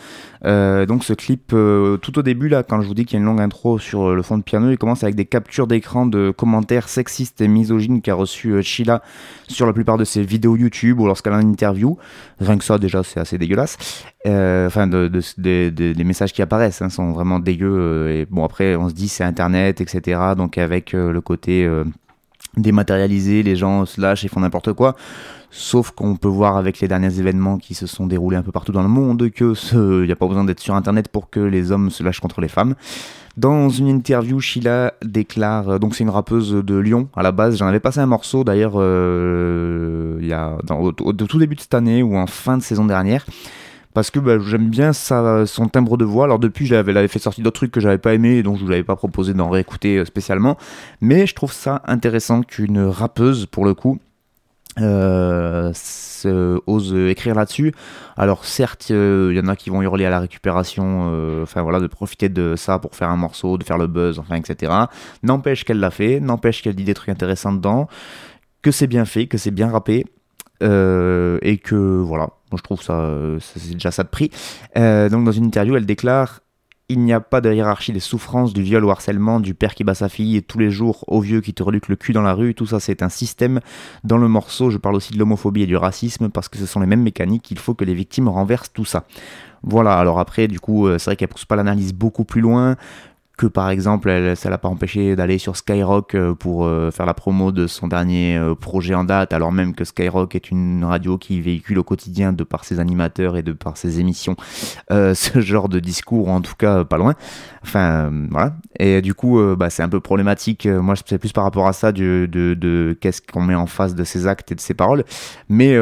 [0.45, 3.17] Euh, donc ce clip euh, tout au début là quand je vous dis qu'il y
[3.17, 6.05] a une longue intro sur le fond de piano, il commence avec des captures d'écran
[6.05, 9.01] de commentaires sexistes et misogynes qu'a reçu euh, Sheila
[9.47, 11.97] sur la plupart de ses vidéos YouTube ou lorsqu'elle a une interview.
[12.39, 14.05] Rien que ça déjà c'est assez dégueulasse.
[14.27, 15.21] Euh, enfin de, de,
[15.69, 19.07] de, des messages qui apparaissent hein, sont vraiment dégueux et bon après on se dit
[19.07, 21.67] c'est internet etc donc avec le côté
[22.57, 24.95] dématérialisé, les gens se lâchent et font n'importe quoi.
[25.51, 28.73] Sauf qu'on peut voir avec les derniers événements qui se sont déroulés un peu partout
[28.73, 29.53] dans le monde que
[30.01, 32.41] il n'y a pas besoin d'être sur internet pour que les hommes se lâchent contre
[32.41, 32.75] les femmes.
[33.37, 37.57] Dans une interview, Sheila déclare, euh, donc c'est une rappeuse de Lyon à la base,
[37.57, 41.73] j'en avais passé un morceau d'ailleurs euh, il y a au, tout début de cette
[41.73, 43.25] année ou en fin de saison dernière
[43.95, 46.25] parce que bah, j'aime bien sa, son timbre de voix.
[46.25, 48.69] Alors depuis, j'avais l'avais fait sortir d'autres trucs que j'avais pas aimé, donc je vous
[48.69, 50.57] l'avais pas proposé d'en réécouter euh, spécialement.
[50.99, 53.99] Mais je trouve ça intéressant qu'une rappeuse, pour le coup,
[54.81, 55.71] euh,
[56.67, 57.73] ose écrire là-dessus.
[58.17, 61.79] Alors certes, il y en a qui vont hurler à la récupération, euh, enfin voilà,
[61.79, 64.73] de profiter de ça pour faire un morceau, de faire le buzz, enfin etc.
[65.23, 67.87] N'empêche qu'elle l'a fait, n'empêche qu'elle dit des trucs intéressants dedans,
[68.61, 70.05] que c'est bien fait, que c'est bien rappé.
[70.63, 74.31] Euh, et que voilà, je trouve ça, c'est déjà ça de prix.
[74.77, 76.41] Euh, donc dans une interview, elle déclare
[76.87, 79.83] il n'y a pas de hiérarchie des souffrances, du viol au harcèlement, du père qui
[79.83, 82.21] bat sa fille et tous les jours au vieux qui te reluque le cul dans
[82.21, 82.53] la rue.
[82.53, 83.59] Tout ça, c'est un système.
[84.03, 86.79] Dans le morceau, je parle aussi de l'homophobie et du racisme parce que ce sont
[86.79, 87.49] les mêmes mécaniques.
[87.49, 89.05] Il faut que les victimes renversent tout ça.
[89.63, 92.75] Voilà, alors après, du coup, c'est vrai qu'elle pousse pas l'analyse beaucoup plus loin
[93.37, 97.05] que par exemple elle, ça l'a pas empêché d'aller sur Skyrock euh, pour euh, faire
[97.05, 100.83] la promo de son dernier euh, projet en date alors même que Skyrock est une
[100.85, 104.35] radio qui véhicule au quotidien de par ses animateurs et de par ses émissions
[104.89, 107.15] ce genre de discours ou en tout cas pas loin.
[107.61, 108.55] Enfin voilà.
[108.79, 110.67] Et du coup bah, c'est un peu problématique.
[110.67, 114.03] Moi c'est plus par rapport à ça de, de, qu'est-ce qu'on met en face de
[114.03, 115.03] ses actes et de ses paroles.
[115.49, 115.75] Mais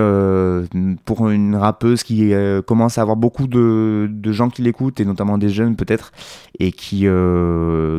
[1.05, 2.33] pour une rappeuse qui
[2.65, 6.11] commence à avoir beaucoup de, de gens qui l'écoutent et notamment des jeunes peut-être
[6.59, 7.07] et qui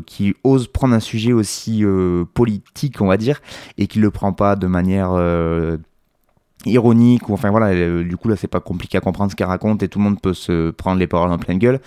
[0.07, 3.41] qui ose prendre un sujet aussi euh, politique, on va dire,
[3.79, 5.77] et qui le prend pas de manière euh,
[6.67, 9.83] ironique ou enfin voilà du coup là c'est pas compliqué à comprendre ce qu'elle raconte
[9.83, 11.81] et tout le monde peut se prendre les paroles en pleine gueule.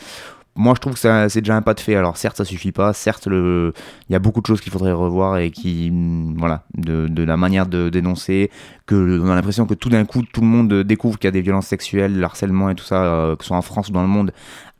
[0.55, 1.95] Moi je trouve que c'est déjà un pas de fait.
[1.95, 2.91] Alors certes ça suffit pas.
[2.91, 3.74] Certes il
[4.10, 5.91] y a beaucoup de choses qu'il faudrait revoir et qui
[6.36, 8.49] voilà de, de la manière de dénoncer
[8.88, 11.32] que on a l'impression que tout d'un coup tout le monde découvre qu'il y a
[11.32, 14.01] des violences sexuelles le harcèlement et tout ça que ce soit en France ou dans
[14.01, 14.32] le monde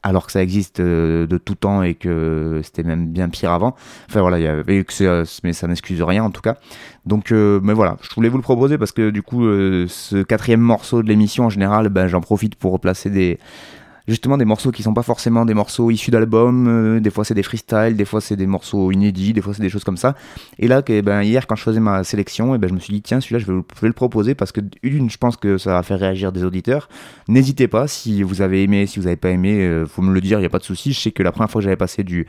[0.03, 3.75] alors que ça existe euh, de tout temps et que c'était même bien pire avant.
[4.09, 6.57] Enfin voilà, y avait, que mais ça n'excuse rien en tout cas.
[7.05, 10.23] Donc, euh, mais voilà, je voulais vous le proposer parce que du coup, euh, ce
[10.23, 13.39] quatrième morceau de l'émission en général, ben, j'en profite pour replacer des,
[14.08, 17.34] justement des morceaux qui sont pas forcément des morceaux issus d'albums, euh, des fois c'est
[17.34, 20.16] des freestyles, des fois c'est des morceaux inédits, des fois c'est des choses comme ça.
[20.60, 22.93] Et là, que, ben, hier quand je faisais ma sélection, et ben, je me suis
[22.93, 25.84] dit tiens celui-là je vais, le proposer parce que une, je pense que ça va
[25.84, 26.88] faire réagir des auditeurs.
[27.28, 30.22] N'hésitez pas si vous avez aimé, si vous avez pas aimé, euh, faut me le
[30.22, 30.93] dire, il y a pas de souci.
[30.93, 32.28] Je sais que la première fois que j'avais passé du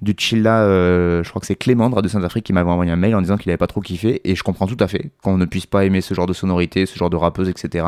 [0.00, 3.14] du chilla, euh, je crois que c'est Clément de Saint-Afrique qui m'avait envoyé un mail
[3.14, 5.44] en disant qu'il avait pas trop kiffé et je comprends tout à fait qu'on ne
[5.44, 7.86] puisse pas aimer ce genre de sonorité, ce genre de rappeuse, etc.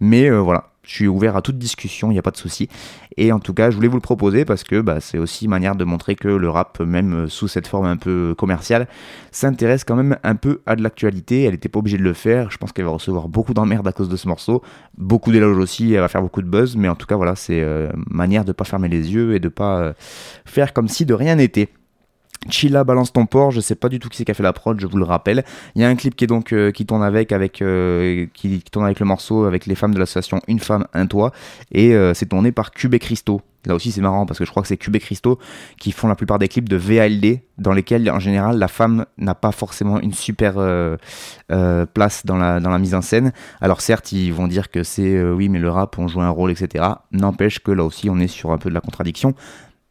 [0.00, 2.68] Mais voilà, je suis ouvert à toute discussion, il n'y a pas de souci.
[3.16, 5.76] Et en tout cas, je voulais vous le proposer parce que bah, c'est aussi manière
[5.76, 8.88] de montrer que le rap, même sous cette forme un peu commerciale,
[9.30, 11.44] s'intéresse quand même un peu à de l'actualité.
[11.44, 12.50] Elle n'était pas obligée de le faire.
[12.50, 14.62] Je pense qu'elle va recevoir beaucoup d'emmerdes à cause de ce morceau.
[14.98, 16.74] Beaucoup d'éloges aussi, elle va faire beaucoup de buzz.
[16.76, 19.38] Mais en tout cas, voilà, c'est euh, manière de ne pas fermer les yeux et
[19.38, 19.92] de pas euh,
[20.44, 21.68] faire comme si de rien n'était.
[22.48, 24.54] Chilla balance ton port, je sais pas du tout qui c'est qui a fait la
[24.54, 25.44] prod, je vous le rappelle.
[25.74, 28.62] Il y a un clip qui est donc euh, qui tourne avec avec euh, qui,
[28.72, 31.32] tourne avec le morceau avec les femmes de l'association Une femme un toit
[31.70, 33.42] et euh, c'est tourné par Cube et Christo.
[33.66, 35.02] Là aussi c'est marrant parce que je crois que c'est Cube et
[35.78, 39.34] qui font la plupart des clips de VALD dans lesquels en général la femme n'a
[39.34, 40.54] pas forcément une super
[41.92, 43.34] place dans la, dans la mise en scène.
[43.60, 46.52] Alors certes ils vont dire que c'est oui mais le rap on joue un rôle
[46.52, 46.86] etc.
[47.12, 49.34] N'empêche que là aussi on est sur un peu de la contradiction.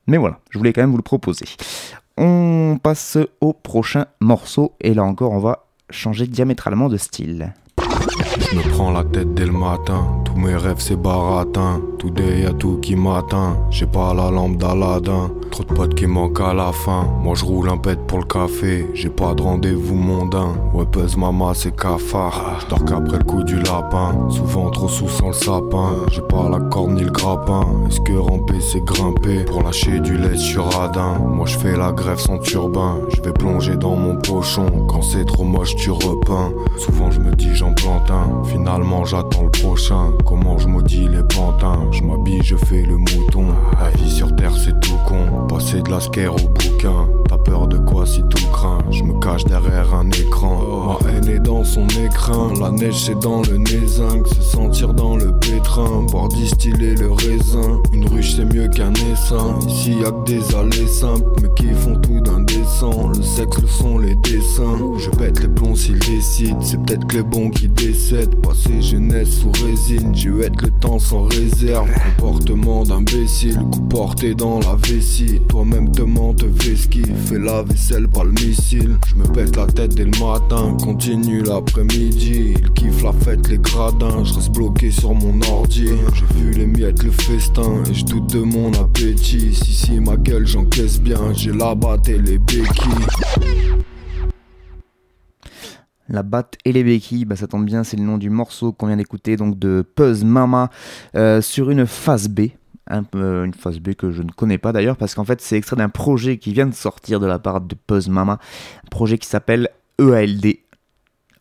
[0.08, 1.46] Mais voilà, je voulais quand même vous le proposer.
[2.22, 7.54] On passe au prochain morceau et là encore on va changer diamétralement de style.
[8.52, 11.82] Je me prends la tête dès le matin, tous mes rêves c'est baratin.
[12.00, 15.30] Tout day y'a tout qui m'atteint, j'ai pas la lampe d'Aladin.
[15.52, 18.24] Trop de potes qui manquent à la fin, moi je roule un pet pour le
[18.24, 18.88] café.
[18.94, 22.60] J'ai pas de rendez-vous mondain, ouais pèse mama c'est cafard.
[22.62, 25.90] J'dors qu'après le coup du lapin, souvent trop sous sans le sapin.
[26.10, 29.44] J'ai pas la corde ni le grappin, est-ce que ramper c'est grimper?
[29.44, 32.98] Pour lâcher du lait sur radin, moi je fais la grève sans turbin.
[33.10, 36.52] Je vais plonger dans mon pochon, quand c'est trop moche tu repeins.
[36.78, 40.12] Souvent je me dis j'en plante un, finalement j'attends le prochain.
[40.26, 41.88] Comment je maudis les pantins?
[41.92, 43.48] Je m'habille, je fais le mouton.
[43.80, 45.48] La vie sur terre, c'est tout con.
[45.48, 47.08] Passer de la scare au bouquin.
[47.28, 48.80] T'as peur de quoi si tout craint?
[48.92, 50.98] Je me derrière un écran.
[51.04, 52.52] Ma haine est dans son écrin.
[52.60, 54.28] La neige, c'est dans le nézinc.
[54.28, 56.04] Se sentir dans le pétrin.
[56.10, 57.82] Boire distiller le raisin.
[57.94, 59.60] Une ruche, c'est mieux qu'un essaim.
[59.68, 61.30] Ici, y'a que des allées simples.
[61.42, 63.10] Mais qui font tout d'indécent.
[63.10, 64.78] Le sexe, le les dessins.
[64.98, 66.60] Je pète les plombs s'ils décident.
[66.62, 68.36] C'est peut-être que les bons qui décèdent.
[68.42, 70.14] Passer jeunesse sous résine.
[70.14, 71.90] J'ai être le temps sans réserve.
[72.18, 75.42] Comportement d'imbécile, coup porté dans la vessie.
[75.50, 78.98] Toi-même te mente vesqui, fais la vaisselle, pas le missile.
[79.08, 82.54] Je me pète la tête dès le matin, continue l'après-midi.
[82.58, 85.88] Il kiffe la fête, les gradins, je reste bloqué sur mon ordi.
[86.14, 89.54] J'ai vu les miettes, le festin, et je doute de mon appétit.
[89.54, 93.08] Si, si, ma gueule, j'encaisse bien, j'ai la batte et les béquilles.
[96.08, 98.88] la batte et les béquilles, bah, ça tombe bien, c'est le nom du morceau qu'on
[98.88, 100.70] vient d'écouter, donc de Puzz Mama,
[101.16, 102.48] euh, sur une phase B.
[102.90, 105.90] une phase B que je ne connais pas d'ailleurs, parce qu'en fait c'est extrait d'un
[105.90, 108.40] projet qui vient de sortir de la part de Puzz Mama,
[108.86, 109.70] un projet qui s'appelle
[110.00, 110.58] EALD,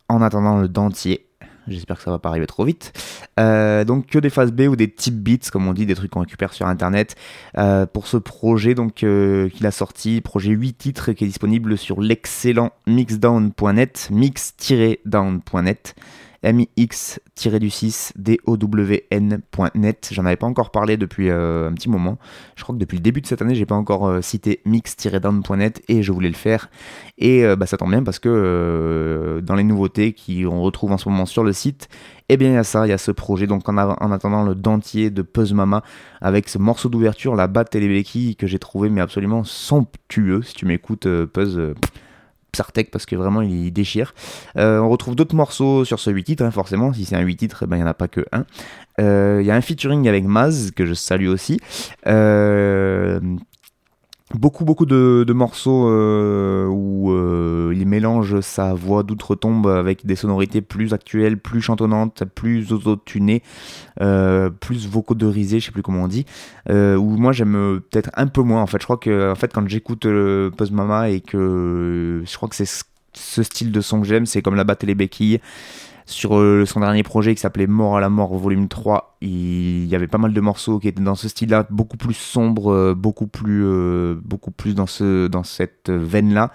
[0.07, 1.25] en attendant le dentier.
[1.69, 2.93] J'espère que ça va pas arriver trop vite.
[3.39, 6.11] Euh, donc que des phases B ou des type beats, comme on dit, des trucs
[6.11, 7.15] qu'on récupère sur internet.
[7.57, 11.77] Euh, pour ce projet donc euh, qu'il a sorti, projet 8 titres qui est disponible
[11.77, 15.95] sur l'excellent mixdown.net, mix-down.net.
[16.43, 20.09] mix-du6 down.net.
[20.11, 22.17] J'en avais pas encore parlé depuis un petit moment.
[22.55, 26.03] Je crois que depuis le début de cette année, j'ai pas encore cité mix-down.net et
[26.03, 26.69] je voulais le faire.
[27.17, 31.25] Et bah, ça tombe bien parce que dans les nouveautés qu'on retrouve en ce moment
[31.25, 31.89] sur le site,
[32.29, 33.47] eh bien, il y a ça, il y a ce projet.
[33.47, 33.77] Donc, en,
[34.11, 35.83] attendant le dentier de Puzz Mama,
[36.21, 37.99] avec ce morceau d'ouverture, la batte et les
[38.35, 40.41] que j'ai trouvé, mais absolument somptueux.
[40.43, 41.59] Si tu m'écoutes, euh, Puzz.
[42.49, 44.13] Euh, Psartec parce que vraiment il déchire.
[44.57, 46.93] Euh, on retrouve d'autres morceaux sur ce 8 titres, hein, forcément.
[46.93, 48.45] Si c'est un 8 titres, ben, il n'y en a pas que un.
[48.97, 51.61] Il y a un featuring avec Maz, que je salue aussi.
[52.07, 53.19] Euh,
[54.35, 60.61] beaucoup beaucoup de, morceaux euh, où euh, il mélange sa voix d'outre-tombe avec des sonorités
[60.61, 63.41] plus actuelles, plus chantonnantes, plus auto-tunées,
[64.01, 66.25] euh, plus vocodorisées, je sais plus comment on dit.
[66.69, 68.61] où moi j'aime peut-être un peu moins.
[68.61, 70.05] En fait, je crois que en fait quand j'écoute
[70.55, 72.69] Post Mama et que je crois que c'est
[73.13, 75.39] ce style de son que j'aime, c'est comme la batte et les béquilles.
[76.09, 79.95] Sur euh, son dernier projet qui s'appelait Mort à la mort volume 3, il y
[79.95, 83.27] avait pas mal de morceaux qui étaient dans ce style-là, beaucoup plus sombre, euh, beaucoup
[83.27, 86.51] plus, euh, beaucoup plus dans, ce, dans cette veine-là.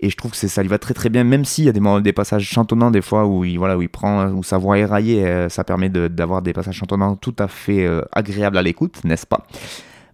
[0.00, 2.00] Et je trouve que ça lui va très très bien, même s'il y a des,
[2.00, 4.86] des passages chantonnants des fois où il, voilà, où il prend, où sa voix est
[4.86, 9.46] raillée, ça permet d'avoir des passages chantonnants tout à fait agréables à l'écoute, n'est-ce pas?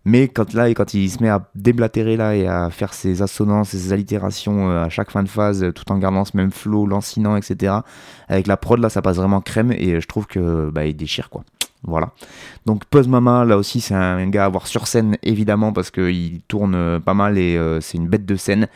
[0.05, 3.70] Mais quand là, quand il se met à déblatérer là et à faire ses assonances,
[3.70, 7.36] ses allitérations euh, à chaque fin de phase, tout en gardant ce même flow, lancinant,
[7.36, 7.74] etc.
[8.28, 11.30] Avec la prod là, ça passe vraiment crème et je trouve que bah, il déchire
[11.30, 11.44] quoi.
[11.84, 12.11] Voilà.
[12.64, 16.40] Donc Puzz Mama, là aussi, c'est un gars à voir sur scène, évidemment, parce qu'il
[16.42, 18.68] tourne euh, pas mal et euh, c'est une bête de scène.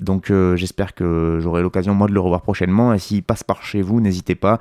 [0.00, 2.94] Donc j'espère que j'aurai l'occasion, moi, de le revoir prochainement.
[2.94, 4.58] Et s'il passe par chez vous, n'hésitez pas.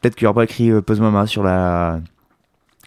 [0.00, 2.00] Peut-être qu'il n'y aura pas écrit Puzz Mama sur la,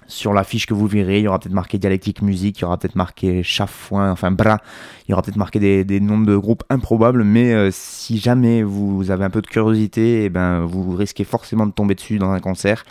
[0.07, 2.77] sur l'affiche que vous verrez, il y aura peut-être marqué Dialectique Musique, il y aura
[2.77, 4.59] peut-être marqué Chafouin, enfin Bras,
[5.07, 9.11] il y aura peut-être marqué des, noms de groupes improbables, mais euh, si jamais vous
[9.11, 12.31] avez un peu de curiosité, et eh ben, vous risquez forcément de tomber dessus dans
[12.31, 12.85] un concert.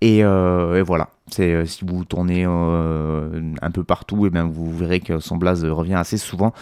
[0.00, 5.00] Et, euh, voilà, c'est euh, si vous tournez un peu partout, et eh vous verrez
[5.00, 6.52] que son blaze revient assez souvent.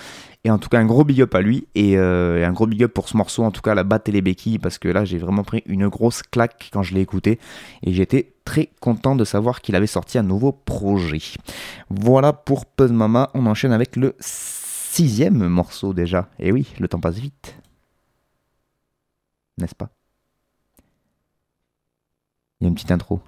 [0.44, 2.82] Et en tout cas, un gros big up à lui et, et, un gros big
[2.84, 5.04] up pour ce morceau, en tout cas la batte et les béquilles, parce que là
[5.04, 7.38] j'ai vraiment pris une grosse claque quand je l'ai écouté
[7.82, 11.20] et j'étais très content de savoir qu'il avait sorti un nouveau projet.
[11.90, 16.28] Voilà pour Puzz Mama, on enchaîne avec le sixième morceau déjà.
[16.38, 17.56] Et oui, le temps passe vite.
[19.58, 19.90] N'est-ce pas?
[22.60, 23.20] Il y a une petite intro.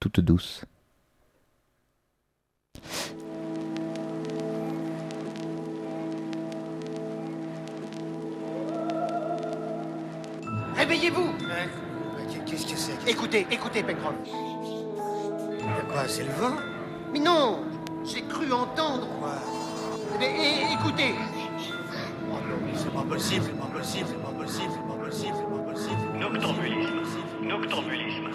[0.00, 0.64] Toute douce.
[10.76, 11.32] Réveillez-vous
[12.46, 14.14] Qu'est-ce que c'est Écoutez, écoutez, Pencroff.
[15.90, 16.56] quoi, c'est le vent
[17.12, 17.60] Mais non
[18.04, 19.06] J'ai cru entendre.
[19.20, 19.34] Quoi
[20.20, 21.14] eh, écoutez
[22.30, 25.50] Oh non, c'est pas possible, c'est pas possible, c'est pas possible, c'est pas possible, c'est
[25.50, 26.18] pas possible.
[26.18, 27.05] Noctambulisme.
[27.46, 28.25] Noctambulisme.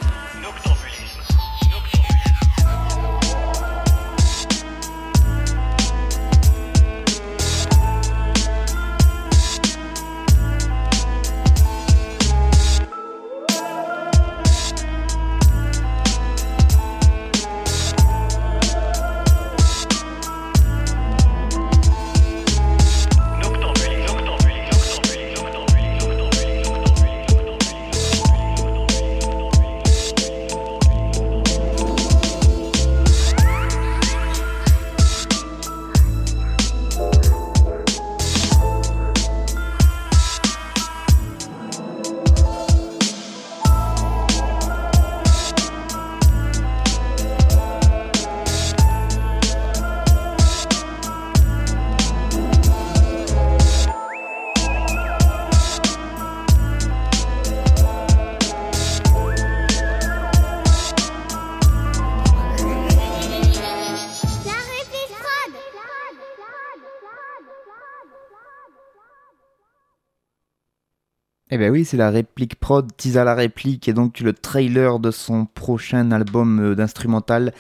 [71.72, 76.12] Oui, c'est la réplique prod, Tisa la réplique, et donc le trailer de son prochain
[76.12, 77.54] album euh, d'instrumental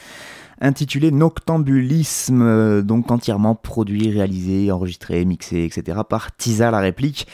[0.61, 5.99] intitulé Noctambulisme, euh, donc entièrement produit, réalisé, enregistré, mixé, etc.
[6.07, 7.27] par Tisa la réplique.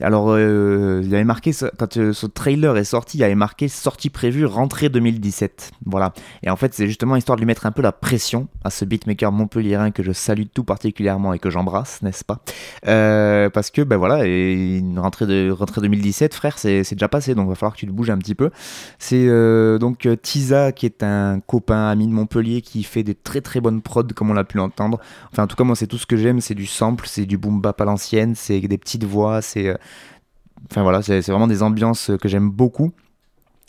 [0.00, 4.08] Alors, euh, il avait marqué, quand euh, ce trailer est sorti, il avait marqué sortie
[4.08, 5.72] prévue rentrée 2017.
[5.84, 6.14] Voilà.
[6.42, 8.84] Et en fait, c'est justement histoire de lui mettre un peu la pression à ce
[8.84, 12.38] beatmaker montpelliérain que je salue tout particulièrement et que j'embrasse, n'est-ce pas?
[12.86, 17.46] Euh, Parce que, ben voilà, une rentrée, de, rentrée 2017, frère, c'est déjà passé, donc
[17.46, 18.50] il va falloir que tu te bouges un petit peu.
[18.98, 19.26] C'est
[19.78, 23.82] donc Tiza, qui est un copain, ami de Montpellier, qui fait des très très bonnes
[23.82, 24.98] prods, comme on l'a pu l'entendre.
[25.30, 27.36] Enfin, en tout cas, moi, c'est tout ce que j'aime, c'est du sample, c'est du
[27.36, 29.76] boom bap à l'ancienne, c'est des petites voix, c'est
[30.70, 32.92] Enfin voilà, c'est vraiment des ambiances que j'aime beaucoup.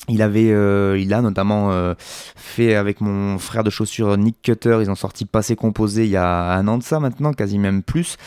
[0.10, 1.94] Il avait, euh, il a notamment euh,
[2.36, 6.18] fait avec mon frère de chaussures Nick Cutter, ils ont sorti Passé Composé il y
[6.18, 8.18] a un an de ça maintenant, quasi même plus,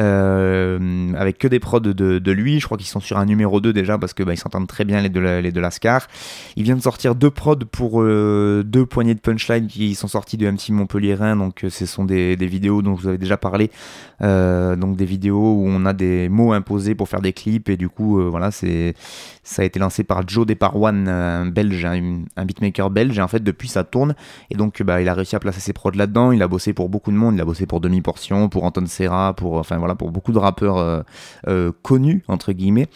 [0.00, 2.60] euh, avec que des prods de, lui.
[2.60, 4.84] Je crois qu'ils sont sur un numéro 2 déjà parce que bah, ils s'entendent très
[4.84, 6.06] bien les de, les de Lascar.
[6.56, 10.50] Il vient de sortir deux prods pour deux poignées de punchline qui sont sortis de
[10.50, 13.70] MC Montpellier-Rhin, donc ce sont des, vidéos dont je vous avais déjà parlé,
[14.20, 17.68] donc des vidéos où on a des mots imposés pour faire des clips.
[17.68, 18.94] Et du coup voilà c'est
[19.42, 23.42] ça a été lancé par Joe Desparwan un belge, un, beatmaker belge, et en fait
[23.42, 24.14] depuis ça tourne,
[24.50, 26.88] et donc bah, il a réussi à placer ses prods là-dedans, il a bossé pour
[26.88, 29.89] beaucoup de monde, il a bossé pour Demi Portion, pour Anton Serra, pour, enfin, voilà,
[29.94, 31.02] pour beaucoup de rappeurs euh,
[31.48, 32.88] euh, connus, entre guillemets,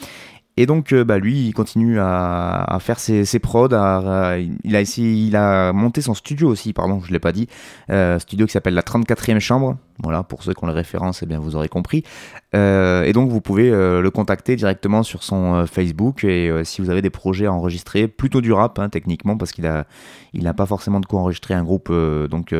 [0.57, 3.68] et donc, euh, bah, lui, il continue à, faire ses, prods.
[3.70, 7.49] il, a il a monté son studio aussi, pardon, je ne l'ai pas dit.
[7.90, 9.76] Euh, studio qui s'appelle la 34e chambre.
[10.03, 12.05] Voilà, pour ceux qui ont les références, eh bien, vous aurez compris.
[12.53, 16.22] Et donc, vous pouvez le contacter directement sur son Facebook.
[16.22, 19.64] Et si vous avez des projets à enregistrer, plutôt du rap, hein, techniquement, parce qu'il
[19.64, 19.86] n'a
[20.32, 21.92] il pas forcément de quoi enregistrer un groupe
[22.30, 22.55] donc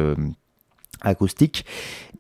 [1.05, 1.65] acoustique.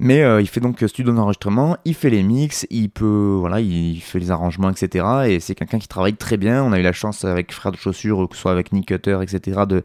[0.00, 4.00] Mais euh, il fait donc studio d'enregistrement, il fait les mix, il peut, voilà, il
[4.00, 5.06] fait les arrangements, etc.
[5.28, 6.64] Et c'est quelqu'un qui travaille très bien.
[6.64, 9.18] On a eu la chance avec Frère de Chaussures, que ce soit avec Nick Cutter,
[9.22, 9.84] etc., de,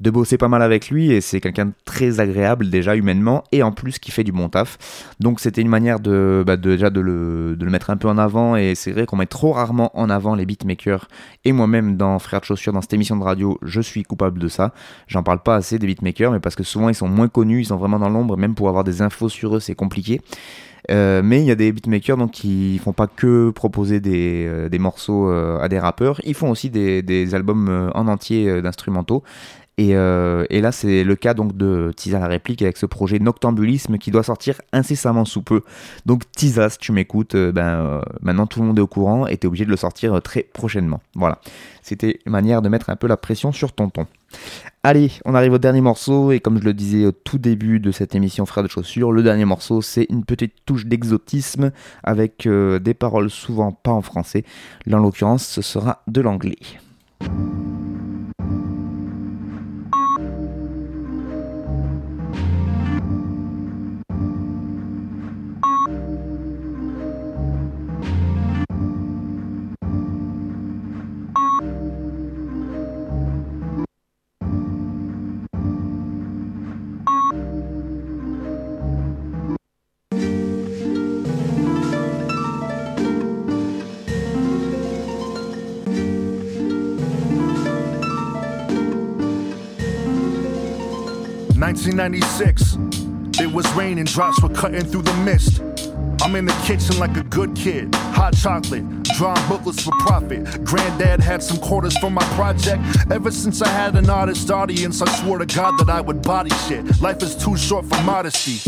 [0.00, 1.10] de bosser pas mal avec lui.
[1.10, 4.48] Et c'est quelqu'un de très agréable déjà humainement et en plus qui fait du bon
[4.48, 4.76] taf.
[5.20, 8.18] Donc c'était une manière de, bah, déjà de le, de le, mettre un peu en
[8.18, 8.56] avant.
[8.56, 11.08] Et c'est vrai qu'on met trop rarement en avant les beatmakers.
[11.44, 14.48] Et moi-même dans Frère de Chaussures, dans cette émission de radio, je suis coupable de
[14.48, 14.72] ça.
[15.06, 17.66] J'en parle pas assez des beatmakers, mais parce que souvent ils sont moins connus, ils
[17.66, 20.20] sont vraiment dans l'ombre, même pour avoir des infos sur eux, c'est compliqué.
[20.90, 24.78] Euh, mais il y a des beatmakers donc, qui font pas que proposer des, euh,
[24.78, 29.22] morceaux euh, à des rappeurs, ils font aussi des, des albums en entier d'instrumentaux.
[29.78, 33.98] Et, et, là, c'est le cas donc de Tisa la réplique avec ce projet Noctambulisme
[33.98, 35.60] qui doit sortir incessamment sous peu.
[36.06, 39.46] Donc Tisa, si tu m'écoutes, ben maintenant tout le monde est au courant et t'es
[39.46, 41.02] obligé de le sortir très prochainement.
[41.14, 41.40] Voilà,
[41.82, 44.06] c'était une manière de mettre un peu la pression sur Tonton.
[44.88, 47.90] Allez, on arrive au dernier morceau, et comme je le disais au tout début de
[47.90, 51.72] cette émission Frères de chaussures, le dernier morceau c'est une petite touche d'exotisme
[52.04, 54.44] avec euh, des paroles souvent pas en français.
[54.86, 56.54] Là en l'occurrence ce sera de l'anglais.
[91.66, 93.40] 1996.
[93.40, 95.60] It was raining, drops were cutting through the mist.
[96.22, 97.92] I'm in the kitchen like a good kid.
[98.14, 98.84] Hot chocolate,
[99.16, 100.64] drawing booklets for profit.
[100.64, 102.80] Granddad had some quarters for my project.
[103.10, 106.50] Ever since I had an artist audience, I swore to God that I would body
[106.68, 107.00] shit.
[107.00, 108.60] Life is too short for modesty.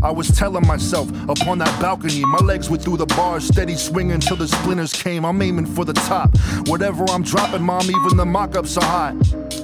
[0.00, 4.20] I was telling myself upon that balcony, my legs were through the bars, steady swinging
[4.20, 5.24] till the splinters came.
[5.24, 6.30] I'm aiming for the top.
[6.68, 9.63] Whatever I'm dropping, mom, even the mock ups are hot.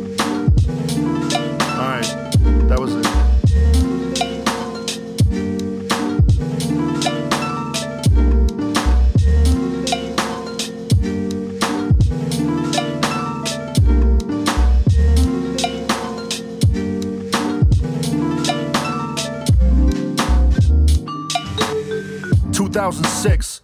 [22.91, 23.61] 2006.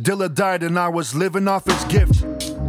[0.00, 2.24] Dilla died and I was living off his gift.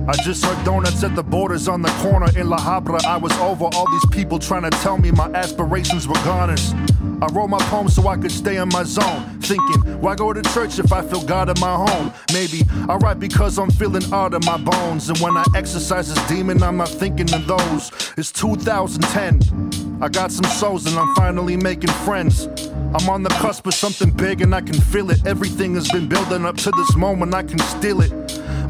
[0.08, 3.04] I just heard donuts at the borders on the corner in La Habra.
[3.06, 6.74] I was over all these people trying to tell me my aspirations were garnished.
[7.22, 9.40] I wrote my poems so I could stay in my zone.
[9.40, 12.12] Thinking, why go to church if I feel God in my home?
[12.34, 15.08] Maybe I write because I'm feeling out of my bones.
[15.10, 17.92] And when I exercise this demon, I'm not thinking of those.
[18.18, 20.02] It's 2010.
[20.02, 22.50] I got some souls and I'm finally making friends.
[22.96, 25.26] I'm on the cusp of something big and I can feel it.
[25.26, 28.12] Everything has been building up to this moment, I can steal it.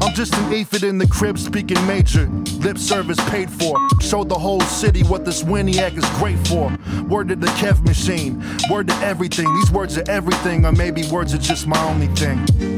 [0.00, 2.26] I'm just an aphid in the crib speaking major.
[2.60, 3.76] Lip service paid for.
[4.00, 6.76] Show the whole city what this Winiac is great for.
[7.08, 8.42] Word to the Kev machine.
[8.70, 9.52] Word to everything.
[9.56, 12.73] These words are everything, or maybe words are just my only thing.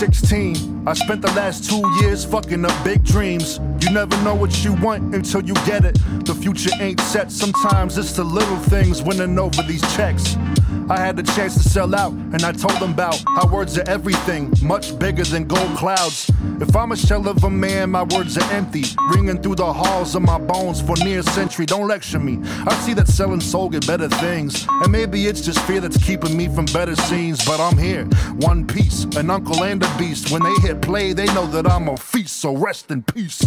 [0.00, 0.88] 2016.
[0.88, 3.60] I spent the last two years fucking up big dreams.
[3.80, 5.94] You never know what you want until you get it.
[6.24, 7.30] The future ain't set.
[7.30, 10.36] Sometimes it's the little things winning over these checks.
[10.90, 13.88] I had the chance to sell out, and I told them about how words are
[13.88, 16.30] everything, much bigger than gold clouds.
[16.60, 20.14] If I'm a shell of a man, my words are empty, ringing through the halls
[20.14, 21.64] of my bones for near a century.
[21.64, 22.38] Don't lecture me.
[22.66, 26.36] I see that selling soul get better things, and maybe it's just fear that's keeping
[26.36, 27.44] me from better scenes.
[27.44, 28.04] But I'm here,
[28.36, 30.30] one piece, an uncle and a beast.
[30.30, 32.40] When they hit play, they know that I'm a feast.
[32.40, 33.42] So rest in peace.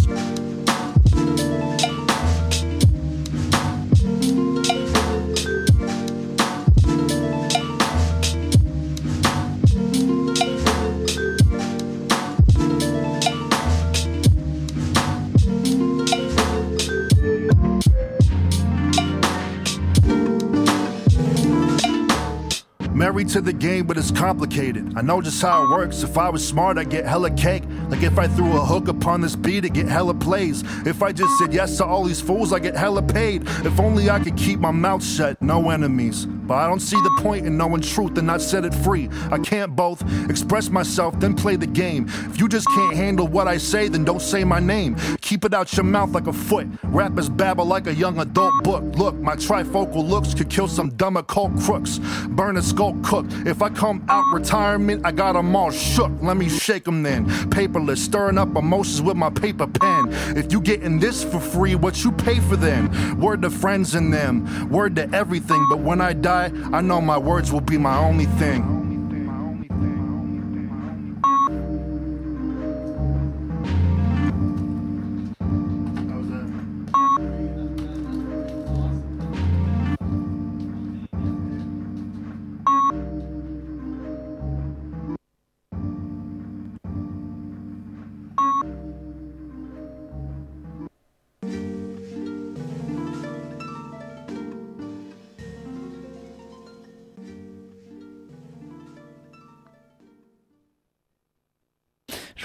[23.08, 24.92] Married to the game, but it's complicated.
[24.94, 26.02] I know just how it works.
[26.02, 27.62] If I was smart, I'd get hella cake.
[27.88, 30.62] Like if I threw a hook upon this beat, it get hella plays.
[30.86, 33.44] If I just said yes to all these fools, I get hella paid.
[33.64, 36.26] If only I could keep my mouth shut, no enemies.
[36.26, 39.08] But I don't see the point in knowing truth and not set it free.
[39.30, 42.08] I can't both express myself, then play the game.
[42.30, 44.96] If you just can't handle what I say, then don't say my name.
[45.22, 46.66] Keep it out your mouth like a foot.
[46.84, 48.82] Rappers babble like a young adult book.
[48.96, 52.00] Look, my trifocal looks could kill some dumb occult crooks.
[52.28, 53.26] Burn a skull cook.
[53.46, 56.10] If I come out retirement, I got them all shook.
[56.20, 57.26] Let me shake them then.
[57.50, 60.08] Paperless, stirring up emotions with my paper pen.
[60.36, 63.18] If you getting this for free, what you pay for then?
[63.20, 65.64] Word to friends and them, word to everything.
[65.68, 68.87] But when I die, I know my words will be my only thing.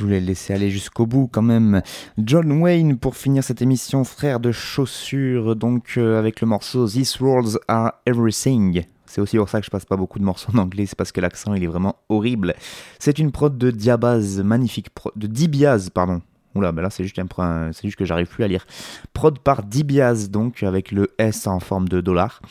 [0.04, 1.82] Voulais le laisser aller jusqu'au bout quand même.
[2.18, 7.20] John Wayne pour finir cette émission, frère de chaussures, donc euh, avec le morceau These
[7.20, 8.84] Worlds Are Everything.
[9.06, 11.12] C'est aussi pour ça que je passe pas beaucoup de morceaux en anglais, c'est parce
[11.12, 12.56] que l'accent il est vraiment horrible.
[12.99, 16.22] C'est une prod de Diabaz, magnifique prod, de Dibiaz, pardon.
[16.56, 18.66] Oula, ben là c'est juste, un, c'est juste que j'arrive plus à lire.
[19.14, 22.41] Prod par Dibiaz, donc avec le S en forme de dollar.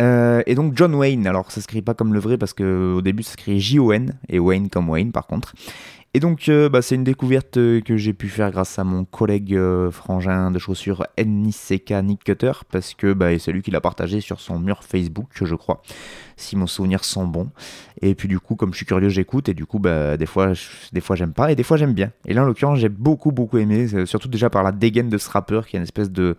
[0.00, 3.02] Euh, et donc John Wayne, alors ça s'écrit pas comme le vrai parce que au
[3.02, 5.54] début ça s'écrit J-O-N et Wayne comme Wayne par contre.
[6.14, 9.06] Et donc, euh, bah, c'est une découverte euh, que j'ai pu faire grâce à mon
[9.06, 13.80] collègue euh, frangin de chaussures Niseka Nick Cutter, parce que bah, c'est lui qui l'a
[13.80, 15.80] partagé sur son mur Facebook, je crois,
[16.36, 17.48] si mon souvenirs sont bons.
[18.02, 20.52] Et puis du coup, comme je suis curieux, j'écoute, et du coup, bah, des fois,
[20.92, 22.10] des fois j'aime pas, et des fois j'aime bien.
[22.26, 25.30] Et là, en l'occurrence, j'ai beaucoup, beaucoup aimé, surtout déjà par la dégaine de ce
[25.30, 26.36] rappeur, qui est une espèce de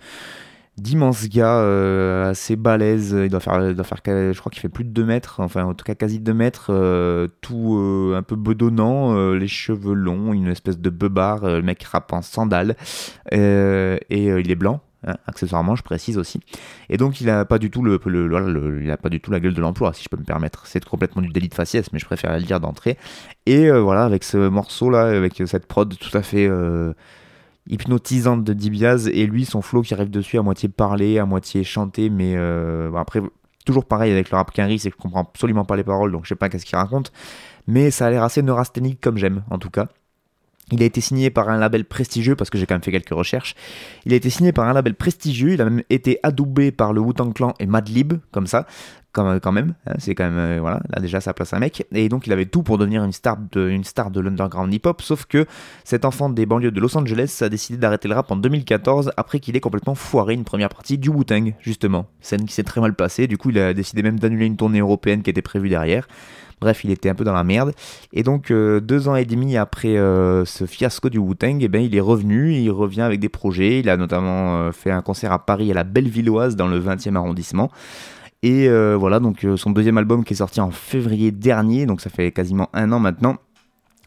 [0.77, 3.15] d'immenses gars euh, assez balèzes.
[3.17, 5.73] Il doit faire, doit faire je crois qu'il fait plus de 2 mètres, enfin en
[5.73, 10.47] tout cas quasi 2 mètres, euh, tout euh, un peu bedonnant, les cheveux longs, une
[10.47, 12.75] espèce de beubard, le mec rappe en sandales,
[13.31, 14.81] et il est blanc.
[15.05, 16.39] Hein, accessoirement, je précise aussi.
[16.87, 17.99] Et donc, il a pas du tout le,
[18.81, 20.65] il pas du tout la gueule de l'emploi, si je peux me permettre.
[20.65, 22.97] C'est complètement du délit de faciès, mais je préfère le dire d'entrée.
[23.45, 26.49] Et voilà, avec ce morceau là, avec cette prod tout à fait
[27.69, 31.63] hypnotisante de Dibiaz et lui son flow qui arrive dessus à moitié parler, à moitié
[31.63, 33.21] chanter, mais euh, après
[33.65, 36.29] toujours pareil avec le rap c'est que je comprends absolument pas les paroles donc je
[36.29, 37.13] sais pas qu'est-ce qu'il raconte,
[37.67, 39.87] mais ça a l'air assez neurasthénique comme j'aime en tout cas.
[40.71, 43.09] Il a été signé par un label prestigieux, parce que j'ai quand même fait quelques
[43.09, 43.55] recherches.
[44.05, 47.01] Il a été signé par un label prestigieux, il a même été adoubé par le
[47.01, 48.65] Wu-Tang Clan et Madlib, comme ça.
[49.13, 49.75] quand, quand même.
[49.85, 51.85] hein, c'est quand même, euh, voilà, là déjà ça place un mec.
[51.93, 55.01] Et donc il avait tout pour devenir une star de, une star de l'underground hip-hop,
[55.01, 55.45] sauf que
[55.83, 59.39] cet enfant des banlieues de Los Angeles a décidé d'arrêter le rap en 2014 après
[59.39, 62.07] qu'il ait complètement foiré une première partie du Wu-Tang, justement.
[62.21, 64.79] Scène qui s'est très mal passée, du coup il a décidé même d'annuler une tournée
[64.79, 66.07] européenne qui était prévue derrière.
[66.63, 67.73] Bref, il était un peu dans la merde.
[68.13, 71.83] Et donc, euh, deux ans et demi après euh, ce fiasco du Wu-Tang, eh ben,
[71.83, 73.81] il est revenu, il revient avec des projets.
[73.81, 77.17] Il a notamment euh, fait un concert à Paris, à la Bellevilloise, dans le 20e
[77.17, 77.69] arrondissement.
[78.43, 82.33] Et voilà, donc son deuxième album qui est sorti en février dernier, donc ça fait
[82.33, 83.37] quasiment un an maintenant.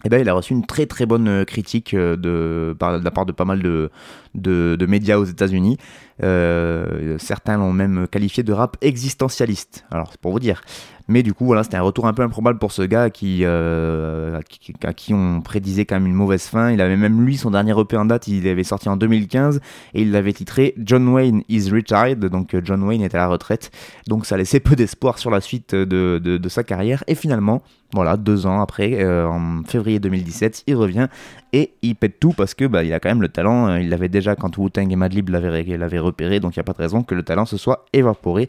[0.04, 3.46] Eh ben, il a reçu une très très bonne critique de la part de pas
[3.46, 3.90] mal de,
[4.36, 5.78] de, médias aux États-Unis.
[6.22, 9.84] Euh, certains l'ont même qualifié de rap existentialiste.
[9.90, 10.62] Alors, c'est pour vous dire.
[11.08, 14.40] Mais du coup, voilà, c'était un retour un peu improbable pour ce gars qui, euh,
[14.82, 16.72] à qui, on prédisait quand même une mauvaise fin.
[16.72, 19.60] Il avait même lui son dernier EP en date, il avait sorti en 2015
[19.94, 22.18] et il l'avait titré John Wayne is retired.
[22.18, 23.70] Donc euh, John Wayne est à la retraite.
[24.08, 27.04] Donc ça laissait peu d'espoir sur la suite de, de, sa carrière.
[27.06, 27.62] Et finalement,
[27.92, 31.06] voilà, deux ans après, en février 2017, il revient
[31.52, 33.76] et il pète tout parce que bah, il a quand même le talent.
[33.76, 36.78] Il l'avait déjà quand Wu-Tang et Madlib l'avaient repéré, donc il n'y a pas de
[36.78, 38.48] raison que le talent se soit évaporé.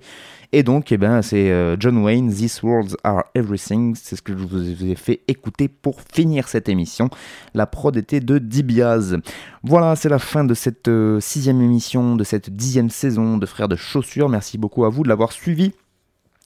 [0.54, 3.96] Et donc, eh ben, c'est euh, John Wayne, These Words Are Everything.
[3.96, 7.10] C'est ce que je vous ai fait écouter pour finir cette émission.
[7.54, 9.18] La prod était de Dibiaz.
[9.64, 13.68] Voilà, c'est la fin de cette euh, sixième émission, de cette dixième saison de Frères
[13.68, 14.30] de Chaussures.
[14.30, 15.74] Merci beaucoup à vous de l'avoir suivi.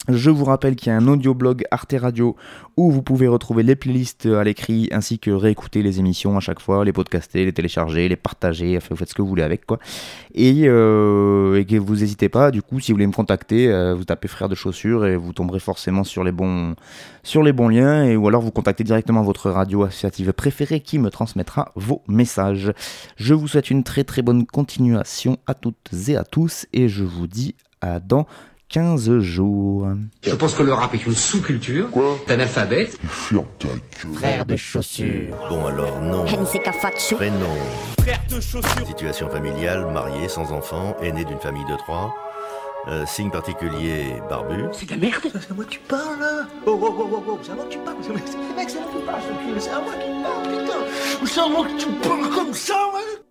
[0.07, 2.35] Je vous rappelle qu'il y a un audioblog Arte Radio
[2.75, 6.59] où vous pouvez retrouver les playlists à l'écrit ainsi que réécouter les émissions à chaque
[6.59, 9.77] fois, les podcaster, les télécharger, les partager, vous faites ce que vous voulez avec quoi.
[10.33, 14.03] Et, euh, que vous n'hésitez pas, du coup, si vous voulez me contacter, euh, vous
[14.03, 16.75] tapez frère de chaussures et vous tomberez forcément sur les bons,
[17.21, 20.97] sur les bons liens et ou alors vous contactez directement votre radio associative préférée qui
[20.97, 22.73] me transmettra vos messages.
[23.17, 27.03] Je vous souhaite une très très bonne continuation à toutes et à tous et je
[27.03, 28.25] vous dis à dans
[28.71, 29.87] 15 jours.
[30.23, 31.89] Je pense que le rap est une sous-culture
[32.25, 32.97] d'analphabète.
[34.13, 35.35] Frère de chaussures.
[35.49, 36.23] Bon alors non.
[36.25, 37.45] Prénom.
[37.99, 38.87] Frère de chaussures.
[38.87, 42.15] Situation familiale, marié, sans enfant, aîné d'une famille de trois.
[42.87, 44.63] Euh, signe particulier, barbu.
[44.71, 47.23] C'est de la merde C'est à moi que tu parles là Oh oh oh oh
[47.27, 48.23] oh, c'est à moi que tu parles C'est mec,
[48.69, 49.21] c'est à moi que tu parles,
[49.59, 52.73] c'est à moi que tu parles, putain C'est à moi que tu parles comme ça,
[52.95, 53.30] ouais